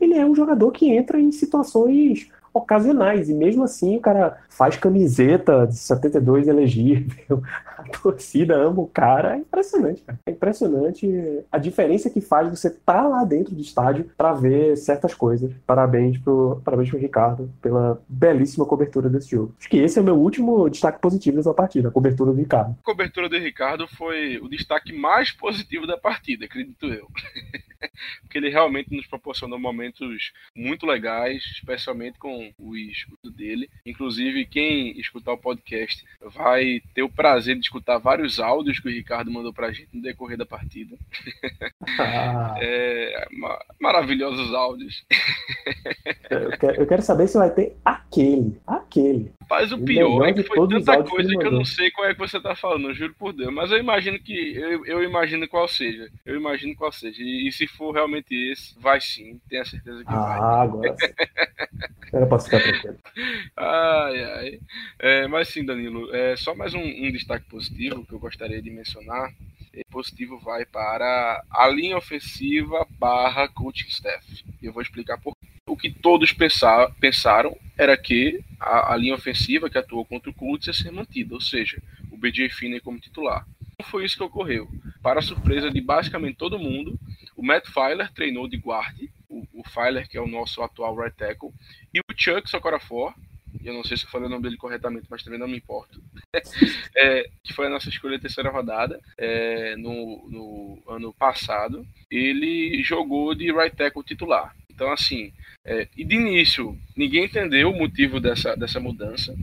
[0.00, 3.28] Ele é um jogador que entra em situações ocasionais.
[3.28, 7.42] E mesmo assim o cara faz camiseta de 72 elegível.
[7.76, 9.34] A torcida ama o cara.
[9.34, 10.18] É impressionante, cara.
[10.24, 14.76] É impressionante a diferença que faz você estar tá lá dentro do estádio para ver
[14.76, 15.52] certas coisas.
[15.66, 19.54] Parabéns pro, parabéns pro Ricardo pela belíssima cobertura desse jogo.
[19.58, 22.76] Acho que esse é o meu último destaque positivo dessa partida, a cobertura do Ricardo.
[22.80, 27.08] A cobertura do Ricardo foi o destaque mais positivo da partida, acredito eu.
[28.22, 33.68] Porque ele realmente nos proporcionou momentos muito legais, especialmente com o escudo dele.
[33.86, 38.92] Inclusive, quem escutar o podcast vai ter o prazer de escutar vários áudios que o
[38.92, 40.96] Ricardo mandou pra gente no decorrer da partida.
[41.98, 42.54] Ah.
[42.64, 43.26] É,
[43.80, 45.04] maravilhosos áudios.
[46.30, 48.58] Eu quero, eu quero, saber se vai ter aquele.
[48.66, 49.32] Aquele.
[49.48, 52.14] Mas o pior é que foi tanta coisa que, que eu não sei qual é
[52.14, 53.52] que você tá falando, juro por Deus.
[53.52, 54.56] Mas eu imagino que.
[54.56, 56.08] Eu, eu imagino qual seja.
[56.24, 57.22] Eu imagino qual seja.
[57.22, 59.40] E, e se for realmente esse, vai sim.
[59.48, 60.38] Tenho certeza que ah, vai.
[60.38, 60.96] Ah, agora.
[62.12, 62.98] Era pra ficar tranquilo.
[63.56, 64.60] Ai, ai.
[64.98, 68.70] É, mas sim, Danilo, é, só mais um, um destaque positivo que eu gostaria de
[68.70, 69.32] mencionar
[69.94, 74.44] positivo vai para a linha ofensiva barra coaching staff.
[74.60, 75.34] Eu vou explicar por
[75.66, 80.34] o que todos pensar, pensaram era que a, a, linha ofensiva que atuou contra o
[80.34, 83.46] Colts ia ser mantida, ou seja, o BJ Finney como titular.
[83.78, 84.68] Não foi isso que ocorreu.
[85.02, 86.98] Para surpresa de basicamente todo mundo,
[87.34, 91.16] o Matt Filer treinou de guarde, o, o Filer, que é o nosso atual right
[91.16, 91.52] tackle,
[91.92, 93.14] e o Chuck Socorafor,
[93.64, 96.02] eu não sei se eu falei o nome dele corretamente, mas também não me importo,
[96.96, 103.34] é, que foi a nossa escolha terceira rodada é, no, no, ano passado, ele jogou
[103.34, 104.54] de right tackle titular.
[104.70, 105.32] Então, assim,
[105.64, 109.34] é, e de início, ninguém entendeu o motivo dessa, dessa mudança,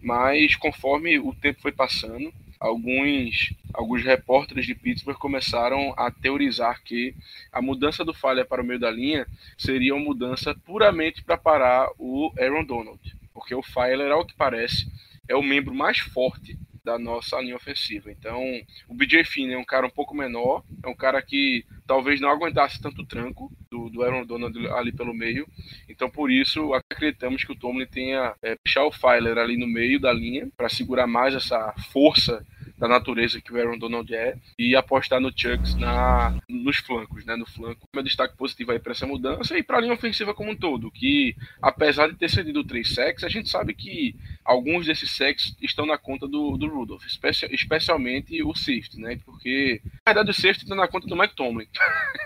[0.00, 2.32] mas conforme o tempo foi passando,
[2.66, 7.14] alguns, alguns repórteres de Pittsburgh começaram a teorizar que
[7.52, 9.26] a mudança do falha para o meio da linha
[9.56, 14.90] seria uma mudança puramente para parar o Aaron Donald porque o Filer, ao que parece,
[15.28, 18.10] é o membro mais forte da nossa linha ofensiva.
[18.10, 18.42] Então,
[18.88, 22.30] o BJ Finn é um cara um pouco menor, é um cara que talvez não
[22.30, 25.46] aguentasse tanto tranco do, do Aaron Donald ali pelo meio.
[25.86, 30.00] Então, por isso, acreditamos que o Tomlin tenha é, puxar o Filer ali no meio
[30.00, 32.42] da linha para segurar mais essa força
[32.78, 37.36] da natureza que o Aaron Donald é e apostar no Chucks na, nos flancos, né?
[37.36, 37.88] No flanco.
[37.94, 40.90] Meu destaque positivo aí para essa mudança e para a linha ofensiva como um todo,
[40.90, 45.86] que apesar de ter cedido três sacks, a gente sabe que alguns desses sacks estão
[45.86, 49.18] na conta do, do Rudolph, especi especialmente o safety, né?
[49.24, 51.66] Porque na verdade o safety está na conta do Mike Tomlin.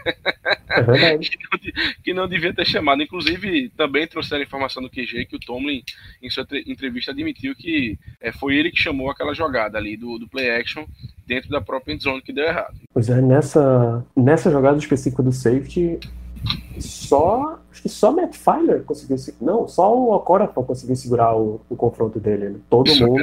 [0.05, 1.73] É que, não,
[2.05, 3.03] que, não, devia ter chamado.
[3.03, 5.83] Inclusive, também trouxeram informação do QG que o Tomlin,
[6.23, 10.29] em sua entrevista, admitiu que é, foi ele que chamou aquela jogada ali do, do
[10.29, 10.85] play action
[11.27, 12.75] dentro da própria endzone que deu errado.
[12.93, 15.99] Pois é, nessa, nessa jogada específica do safety,
[16.79, 21.77] só acho que só Matt Filer conseguiu não só o Okorafor conseguiu segurar o, o
[21.77, 22.59] confronto dele né?
[22.69, 23.23] todo Isso mundo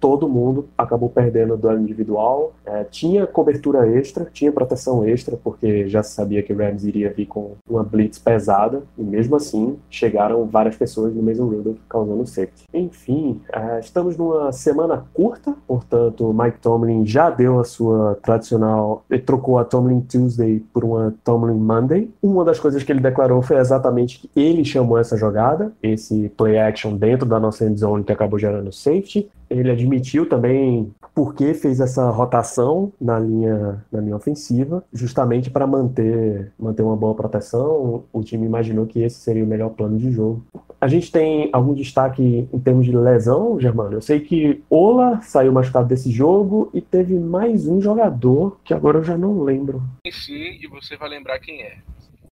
[0.00, 2.52] todo mundo acabou perdendo o duelo individual.
[2.64, 7.12] É, tinha cobertura extra, tinha proteção extra, porque já se sabia que o Rams iria
[7.12, 12.26] vir com uma blitz pesada, e mesmo assim chegaram várias pessoas no mesmo Rudolph causando
[12.26, 12.64] safety.
[12.72, 19.22] Enfim, é, estamos numa semana curta, portanto, Mike Tomlin já deu a sua tradicional, ele
[19.22, 22.10] trocou a Tomlin Tuesday por uma Tomlin Monday.
[22.22, 26.58] Uma das coisas que ele declarou foi exatamente que ele chamou essa jogada, esse play
[26.58, 29.30] action dentro da nossa end zone que acabou gerando safety.
[29.50, 35.66] Ele admitiu também por que fez essa rotação na linha, na linha ofensiva, justamente para
[35.66, 38.04] manter, manter uma boa proteção.
[38.12, 40.46] O time imaginou que esse seria o melhor plano de jogo.
[40.80, 43.94] A gente tem algum destaque em termos de lesão, Germano?
[43.94, 48.98] Eu sei que Ola saiu machucado desse jogo e teve mais um jogador que agora
[48.98, 49.82] eu já não lembro.
[50.10, 51.78] Sim, e você vai lembrar quem é.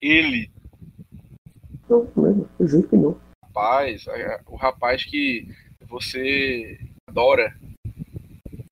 [0.02, 0.50] Ele.
[1.88, 2.48] Não, lembro.
[2.58, 3.16] Eu juro que não.
[3.42, 5.48] Rapaz, é, o rapaz que
[5.88, 6.78] você
[7.14, 7.54] adora.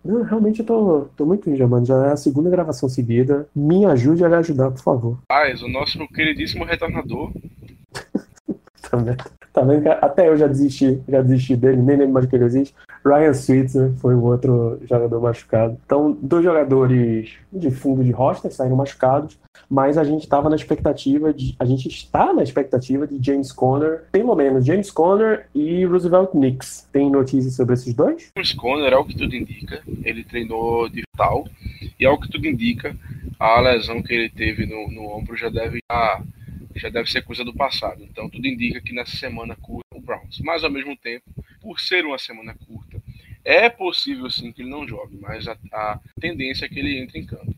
[0.04, 1.86] Não, realmente eu tô, tô muito mano.
[1.86, 3.48] Já é a segunda gravação seguida.
[3.54, 5.18] Me ajude a lhe ajudar, por favor.
[5.28, 7.32] Paz, o nosso queridíssimo retornador.
[8.90, 9.24] tá vendo?
[9.52, 12.44] Tá vendo que até eu já desisti, já desisti dele, nem lembro mais que ele
[12.44, 12.74] existe.
[13.04, 15.78] Ryan Switzer foi o outro jogador machucado.
[15.84, 19.38] Então, dois jogadores de fundo de roster saíram machucados,
[19.68, 21.54] mas a gente estava na expectativa de.
[21.58, 26.88] A gente está na expectativa de James Conner, pelo menos James Conner e Roosevelt Knicks.
[26.92, 28.30] Tem notícias sobre esses dois?
[28.36, 31.46] James Conner, ao que tudo indica, ele treinou de tal,
[31.98, 32.96] e ao que tudo indica,
[33.38, 36.22] a lesão que ele teve no, no ombro já deve estar
[36.74, 38.02] já deve ser coisa do passado.
[38.02, 40.40] Então tudo indica que nessa semana curta o Browns.
[40.40, 41.24] Mas ao mesmo tempo,
[41.60, 42.81] por ser uma semana curta,
[43.44, 47.18] é possível sim que ele não jogue, mas a, a tendência é que ele entre
[47.18, 47.54] em campo.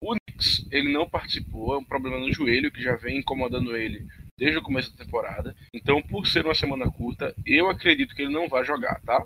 [0.00, 4.06] O Knicks, ele não participou, é um problema no joelho que já vem incomodando ele
[4.38, 5.54] desde o começo da temporada.
[5.74, 9.24] Então, por ser uma semana curta, eu acredito que ele não vai jogar, tá?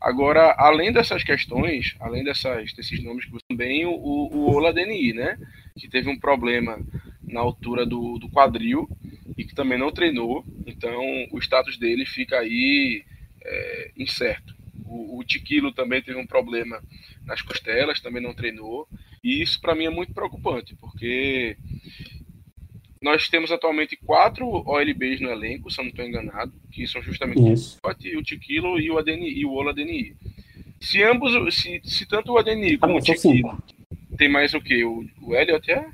[0.00, 5.12] Agora, além dessas questões, além dessas, desses nomes que você também o, o Ola DNI,
[5.12, 5.38] né?
[5.78, 6.78] Que teve um problema
[7.22, 8.88] na altura do, do quadril
[9.36, 10.44] e que também não treinou.
[10.66, 13.04] Então, o status dele fica aí
[13.44, 14.55] é, incerto.
[14.86, 16.82] O, o Tiquilo também teve um problema
[17.24, 18.88] nas costelas, também não treinou.
[19.22, 21.56] E isso para mim é muito preocupante, porque
[23.02, 27.52] nós temos atualmente quatro OLBs no elenco, se eu não estou enganado, que são justamente
[27.52, 27.78] Isso.
[27.84, 30.16] o Tiquilo e o ADNI, e o Ola ADNI.
[30.80, 33.58] Se ambos, se, se tanto o ADNI Ah, como não, o Tiquilo
[34.16, 34.84] tem mais o que?
[34.84, 35.86] O, o Elliot é?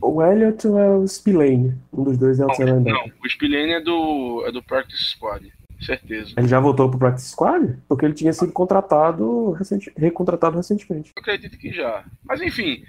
[0.00, 1.74] O Elliott é o Spillane.
[1.92, 5.52] Um dos dois é o Não, não, o Spillane é do, é do Practice Squad,
[5.84, 6.32] certeza.
[6.36, 7.76] Ele já voltou pro Practice Squad?
[7.88, 11.12] Porque ele tinha sido contratado, recente, recontratado recentemente.
[11.14, 12.04] Eu acredito que já.
[12.24, 12.84] Mas enfim,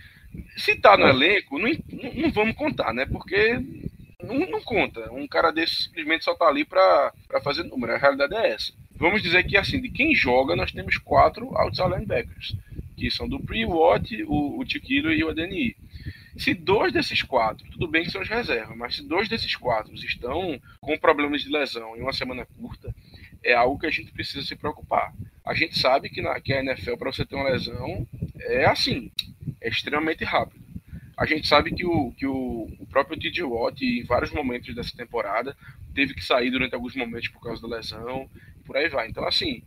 [0.56, 1.10] se tá no É.
[1.10, 1.70] elenco, não,
[2.16, 3.06] não, vamos contar, né?
[3.06, 3.60] Porque
[4.24, 5.12] não, não conta.
[5.12, 7.94] Um cara desse simplesmente só tá ali pra, pra fazer número.
[7.94, 8.74] A realidade é essa.
[8.96, 12.56] Vamos dizer que assim, de quem joga, nós temos quatro outside linebackers.
[12.96, 15.76] Que são do Pre-Watt, o, o Tiquilo e o ADNI.
[16.38, 19.94] Se dois desses quatro, tudo bem que são as reservas, mas se dois desses quatro
[19.96, 22.94] estão com problemas de lesão em uma semana curta,
[23.44, 25.14] é algo que a gente precisa se preocupar.
[25.46, 28.08] A gente sabe que, na, que a NFL, para você ter uma lesão,
[28.40, 29.12] é assim,
[29.62, 30.66] é extremamente rápido.
[31.18, 34.96] A gente sabe que o, que o, o próprio TJ Watt, em vários momentos dessa
[34.96, 35.58] temporada,
[35.96, 38.30] teve que sair durante alguns momentos por causa da lesão,
[38.60, 39.08] e por aí vai.
[39.10, 39.64] Então, assim,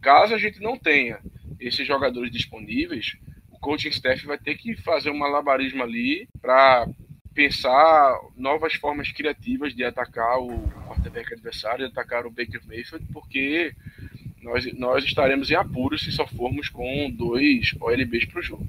[0.00, 1.18] caso a gente não tenha
[1.58, 3.16] esses jogadores disponíveis,
[3.62, 6.86] coaching staff vai ter que fazer um malabarismo ali para
[7.32, 10.50] pensar novas formas criativas de atacar o
[10.86, 13.72] quarterback adversário, de atacar o Baker Mayfield, porque
[14.42, 18.66] nós, nós estaremos em apuros se só formos com dois OLBs para o jogo.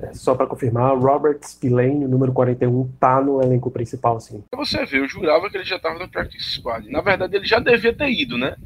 [0.00, 4.42] É, só pra confirmar, Robert Spillane, o número 41, tá no elenco principal, sim.
[4.50, 6.90] Pra você ver, eu jurava que ele já estava no practice squad.
[6.90, 8.56] Na verdade, ele já devia ter ido, né?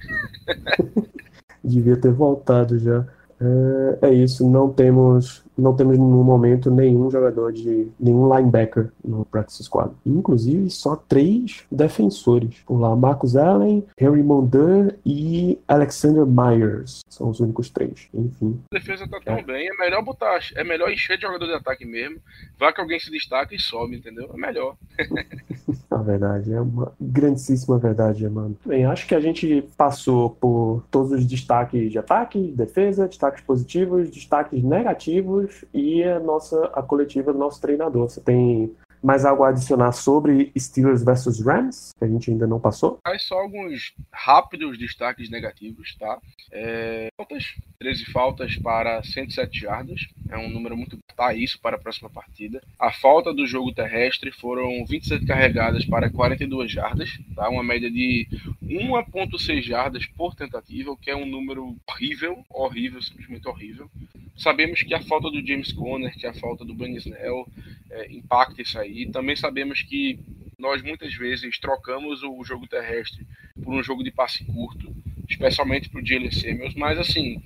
[1.62, 3.04] Devia ter voltado já.
[3.40, 9.24] É, é isso, não temos, não temos no momento nenhum jogador de nenhum linebacker no
[9.24, 9.92] practice squad.
[10.04, 12.62] Inclusive, só três defensores.
[12.66, 17.00] Por lá, Marcus Allen, Henry Mondin e Alexander Myers.
[17.08, 18.08] São os únicos três.
[18.12, 18.60] Enfim.
[18.70, 21.84] A defesa tá tão bem, é melhor botar, é melhor encher de jogador de ataque
[21.84, 22.18] mesmo.
[22.58, 24.30] Vai que alguém se destaca e sobe, entendeu?
[24.32, 24.76] É melhor.
[25.90, 28.56] Na verdade, é uma grandíssima verdade, mano.
[28.64, 34.10] Bem, acho que a gente passou por todos os destaques de ataque, defesa, destaques positivos,
[34.10, 38.08] destaques negativos e a nossa a coletiva do nosso treinador.
[38.08, 42.60] Você tem mais algo a adicionar sobre Steelers versus Rams, que a gente ainda não
[42.60, 42.98] passou?
[43.04, 46.18] Aí só alguns rápidos destaques negativos, tá?
[46.50, 51.78] É, faltas, 13 faltas para 107 jardas, é um número muito tá isso para a
[51.78, 52.62] próxima partida.
[52.78, 57.48] A falta do jogo terrestre foram 27 carregadas para 42 jardas, tá?
[57.48, 58.28] Uma média de
[58.62, 63.90] 1.6 jardas por tentativa, o que é um número horrível, horrível, simplesmente horrível.
[64.36, 67.48] Sabemos que a falta do James Conner, que a falta do Bunny Snell
[67.90, 68.85] é, impacta isso aí.
[69.12, 70.18] Também sabemos que
[70.58, 73.26] nós muitas vezes trocamos o jogo terrestre
[73.62, 74.94] por um jogo de passe curto,
[75.28, 76.30] especialmente para o Jalen
[76.76, 77.42] mas assim,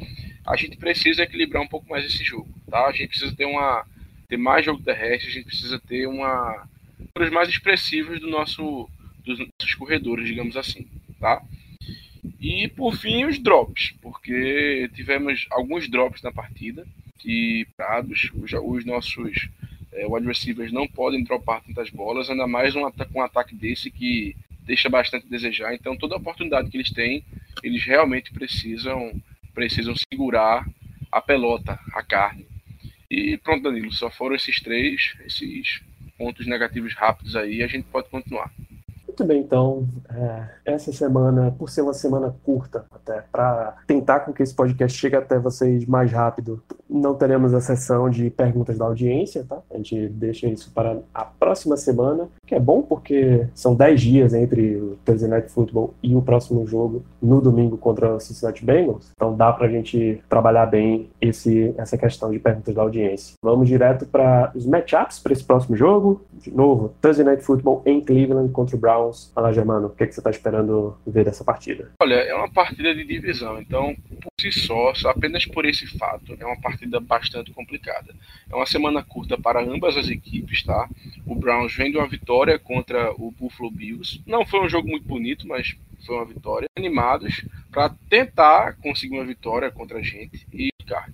[0.47, 2.87] a gente precisa equilibrar um pouco mais esse jogo, tá?
[2.87, 3.85] A gente precisa ter uma
[4.29, 6.69] ter mais jogo terrestre, a gente precisa ter uma
[7.15, 8.89] números mais expressivos do nosso
[9.25, 10.87] dos nossos corredores, digamos assim,
[11.19, 11.43] tá?
[12.41, 16.87] E por fim os drops, porque tivemos alguns drops na partida
[17.19, 17.67] que
[18.35, 19.49] os, os nossos
[19.93, 22.83] é, wide receivers não podem dropar tantas bolas, ainda mais um,
[23.15, 25.75] um ataque desse que deixa bastante a desejar.
[25.75, 27.25] Então, toda oportunidade que eles têm,
[27.63, 29.13] eles realmente precisam
[29.53, 30.65] precisam segurar
[31.11, 32.47] a pelota, a carne.
[33.11, 35.83] E pronto, Danilo, só foram esses três, esses
[36.17, 38.53] pontos negativos rápidos aí, a gente pode continuar.
[39.21, 44.33] Muito bem, então, é, essa semana, por ser uma semana curta, até para tentar com
[44.33, 48.87] que esse podcast chegue até vocês mais rápido, não teremos a sessão de perguntas da
[48.87, 49.59] audiência, tá?
[49.71, 54.33] A gente deixa isso para a próxima semana, que é bom porque são 10 dias
[54.33, 59.11] entre o Thursday Night Football e o próximo jogo no domingo contra o Cincinnati Bengals,
[59.15, 63.35] então dá para a gente trabalhar bem esse, essa questão de perguntas da audiência.
[63.43, 66.23] Vamos direto para os matchups para esse próximo jogo.
[66.33, 68.79] De novo, Thursday Night Football em Cleveland contra o
[69.11, 69.31] Browns.
[69.35, 71.93] Fala, Germano, o que, é que você está esperando ver dessa partida?
[72.01, 76.47] Olha, é uma partida de divisão, então, por si só, apenas por esse fato, é
[76.47, 78.15] uma partida bastante complicada.
[78.51, 80.89] É uma semana curta para ambas as equipes, tá?
[81.27, 84.23] O Browns vem de uma vitória contra o Buffalo Bills.
[84.27, 86.69] Não foi um jogo muito bonito, mas foi uma vitória.
[86.77, 91.13] Animados para tentar conseguir uma vitória contra a gente e Card.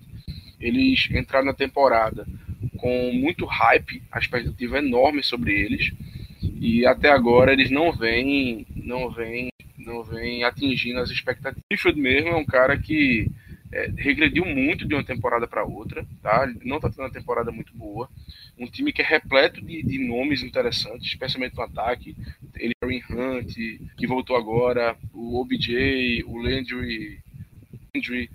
[0.59, 2.27] Eles entraram na temporada
[2.79, 5.93] com muito hype, a expectativa é enorme sobre eles.
[6.55, 11.63] E até agora eles não vêm, não vêm, não vêm atingindo as expectativas.
[11.71, 13.31] Mayfield mesmo é um cara que
[13.73, 16.51] é, regrediu muito de uma temporada para outra, tá?
[16.65, 18.09] Não está tendo uma temporada muito boa.
[18.59, 22.17] Um time que é repleto de, de nomes interessantes, especialmente no ataque.
[22.55, 23.55] Ele, Kareem Hunt,
[23.97, 27.19] que voltou agora, o OBJ, o Landry,
[27.95, 28.31] Landry.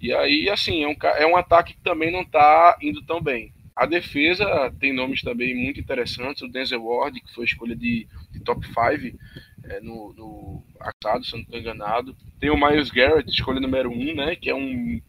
[0.00, 3.53] E aí, assim, é um, é um ataque que também não está indo tão bem.
[3.76, 6.42] A defesa tem nomes também muito interessantes.
[6.42, 9.18] O Denzel Ward, que foi escolha de, de top 5
[9.64, 12.16] é, no, no assado, se eu não estou enganado.
[12.38, 14.36] Tem o Miles Garrett, escolha número 1, um, né?
[14.36, 15.00] Que é um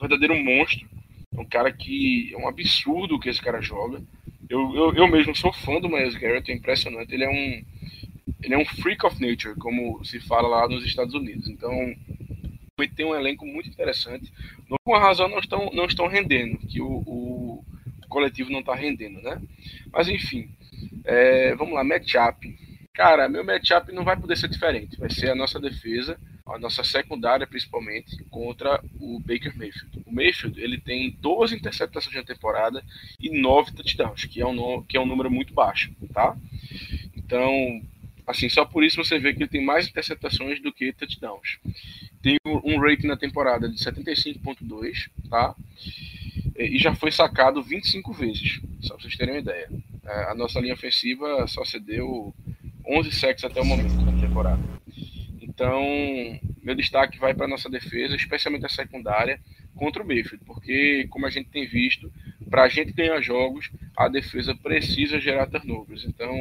[0.00, 0.88] verdadeiro monstro.
[1.32, 4.02] É um cara que é um absurdo o que esse cara joga.
[4.48, 7.14] Eu, eu, eu mesmo sou fã do Miles Garrett, é impressionante.
[7.14, 7.64] Ele é um
[8.42, 11.46] ele é um freak of nature, como se fala lá nos Estados Unidos.
[11.46, 11.70] Então,
[12.88, 14.32] tem um elenco muito interessante.
[14.68, 17.49] Por uma razão não estão, não estão rendendo, que o, o
[18.10, 19.40] coletivo não está rendendo, né?
[19.90, 20.50] Mas enfim,
[21.04, 22.58] é, vamos lá, matchup.
[22.92, 24.98] Cara, meu matchup não vai poder ser diferente.
[24.98, 30.02] Vai ser a nossa defesa, a nossa secundária principalmente, contra o Baker Mayfield.
[30.04, 32.84] O Mayfield ele tem 12 interceptações na temporada
[33.18, 36.36] e 9 touchdowns, que é um, que é um número muito baixo, tá?
[37.16, 37.80] Então,
[38.26, 41.58] assim, só por isso você vê que ele tem mais interceptações do que touchdowns.
[42.20, 45.54] Tem um rating na temporada de 75.2, tá?
[46.60, 49.68] E já foi sacado 25 vezes, só para vocês terem uma ideia.
[50.28, 52.34] A nossa linha ofensiva só cedeu
[52.86, 54.62] 11 sacks até o momento na temporada.
[55.40, 55.82] Então,
[56.62, 59.40] meu destaque vai para a nossa defesa, especialmente a secundária,
[59.74, 62.12] contra o Mayfield, porque, como a gente tem visto,
[62.50, 66.04] para a gente ganhar jogos, a defesa precisa gerar turnovers.
[66.04, 66.34] Então,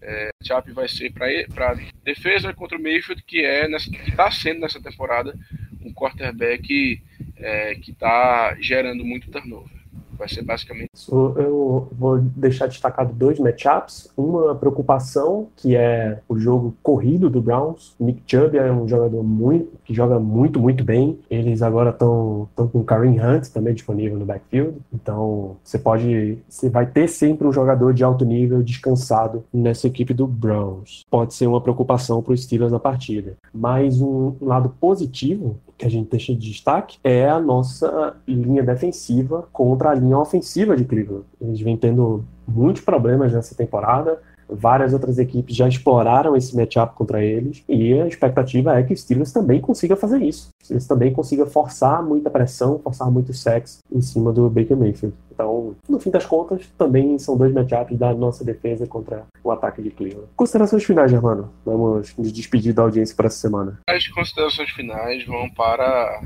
[0.00, 3.66] é, Chap vai ser para defesa contra o Mayfield, que é
[4.06, 5.34] está sendo nessa temporada
[5.82, 7.02] um quarterback
[7.36, 9.83] é, que está gerando muito turnover.
[10.16, 11.34] Vai ser basicamente isso.
[11.36, 14.10] Eu vou deixar destacado dois matchups.
[14.16, 17.94] Uma preocupação, que é o jogo corrido do Browns.
[17.98, 21.18] Nick Chubb é um jogador muito, que joga muito, muito bem.
[21.30, 24.76] Eles agora estão com o Kareem Hunt também disponível no backfield.
[24.92, 26.38] Então, você pode.
[26.48, 31.04] Você vai ter sempre um jogador de alto nível descansado nessa equipe do Browns.
[31.10, 33.36] Pode ser uma preocupação para os Steelers na partida.
[33.52, 39.48] Mas um lado positivo que a gente deixa de destaque é a nossa linha defensiva
[39.52, 41.24] contra a linha ofensiva de Cleveland.
[41.40, 44.20] Eles vêm tendo muitos problemas nessa temporada.
[44.48, 48.96] Várias outras equipes já exploraram esse matchup contra eles e a expectativa é que o
[48.96, 50.50] Steelers também consiga fazer isso.
[50.68, 55.16] Eles também consiga forçar muita pressão, forçar muito sexo em cima do Baker Mayfield.
[55.32, 59.82] Então, no fim das contas, também são dois matchups da nossa defesa contra o ataque
[59.82, 60.28] de Cleveland.
[60.36, 61.50] Considerações finais, Germano.
[61.64, 63.80] Vamos nos despedir da audiência para essa semana.
[63.88, 66.22] As considerações finais vão para.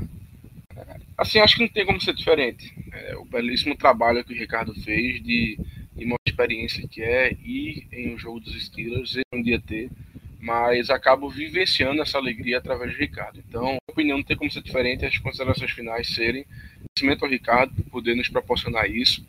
[1.17, 2.73] Assim, acho que não tem como ser diferente.
[2.91, 5.57] É, o belíssimo trabalho que o Ricardo fez de,
[5.95, 9.89] de uma experiência que é ir em um jogo dos Steelers e um dia ter
[10.39, 13.43] mas acabo vivenciando essa alegria através do Ricardo.
[13.45, 17.75] Então, a opinião não tem como ser diferente, as considerações finais serem agradecimento ao Ricardo
[17.75, 19.25] por poder nos proporcionar isso,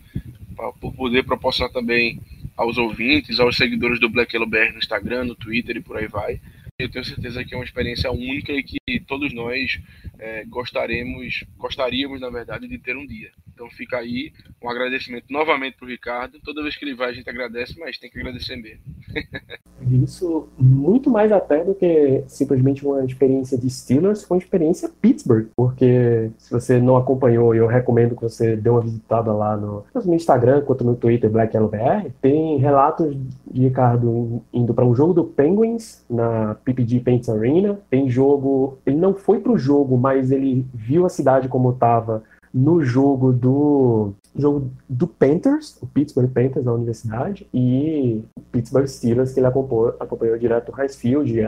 [0.80, 2.20] por poder proporcionar também
[2.56, 6.06] aos ouvintes, aos seguidores do Black Yellow BR no Instagram, no Twitter e por aí
[6.06, 6.40] vai.
[6.78, 9.80] Eu tenho certeza que é uma experiência única e que todos nós
[10.20, 13.30] é, gostaremos, gostaríamos, na verdade, de ter um dia.
[13.52, 16.38] Então fica aí um agradecimento novamente para o Ricardo.
[16.44, 18.82] Toda vez que ele vai, a gente agradece, mas tem que agradecer mesmo.
[20.02, 25.48] Isso, muito mais até do que simplesmente uma experiência de Steelers, foi uma experiência Pittsburgh.
[25.56, 30.14] Porque se você não acompanhou, eu recomendo que você dê uma visitada lá no, no
[30.14, 32.12] Instagram quanto no Twitter Black LBR.
[32.20, 33.16] Tem relatos
[33.50, 37.78] de Ricardo indo para um jogo do Penguins na PPG Paints Arena.
[37.88, 38.78] Tem jogo.
[38.84, 43.32] Ele não foi para o jogo, mas ele viu a cidade como estava no jogo
[43.32, 49.46] do jogo do Panthers, o Pittsburgh Panthers da universidade, e o Pittsburgh Steelers, que ele
[49.46, 51.40] acompanhou, acompanhou direto o Highfield.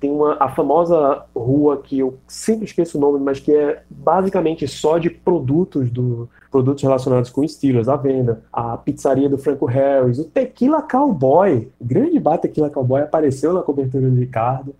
[0.00, 4.66] Tem uma, a famosa rua que eu sempre esqueço o nome, mas que é basicamente
[4.66, 8.42] só de produtos do produtos relacionados com Steelers à venda.
[8.52, 14.08] A pizzaria do Franco Harris, o Tequila Cowboy, grande bar Tequila Cowboy apareceu na cobertura
[14.08, 14.72] do Ricardo.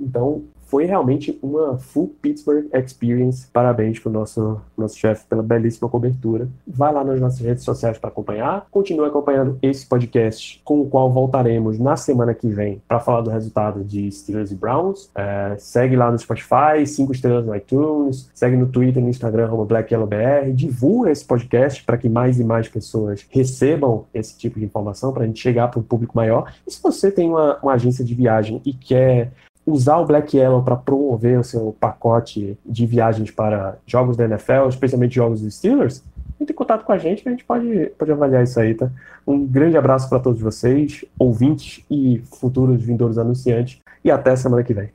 [0.00, 0.42] Então,
[0.72, 3.46] foi realmente uma full Pittsburgh experience.
[3.52, 6.48] Parabéns para o nosso, nosso chefe pela belíssima cobertura.
[6.66, 8.66] Vai lá nas nossas redes sociais para acompanhar.
[8.70, 13.28] Continue acompanhando esse podcast, com o qual voltaremos na semana que vem para falar do
[13.28, 15.10] resultado de Steelers e Browns.
[15.14, 19.54] É, segue lá no Spotify, cinco estrelas no iTunes, segue no Twitter e no Instagram
[19.66, 20.54] BlackYellowBR.
[20.54, 25.24] Divulga esse podcast para que mais e mais pessoas recebam esse tipo de informação para
[25.24, 26.50] a gente chegar para um público maior.
[26.66, 29.32] E se você tem uma, uma agência de viagem e quer
[29.66, 34.68] usar o Black Yellow para promover o seu pacote de viagens para jogos da NFL,
[34.68, 36.02] especialmente jogos dos Steelers,
[36.40, 38.90] entre em contato com a gente que a gente pode, pode avaliar isso aí, tá?
[39.26, 43.78] Um grande abraço para todos vocês, ouvintes e futuros vindouros anunciantes.
[44.04, 44.90] E até semana que vem.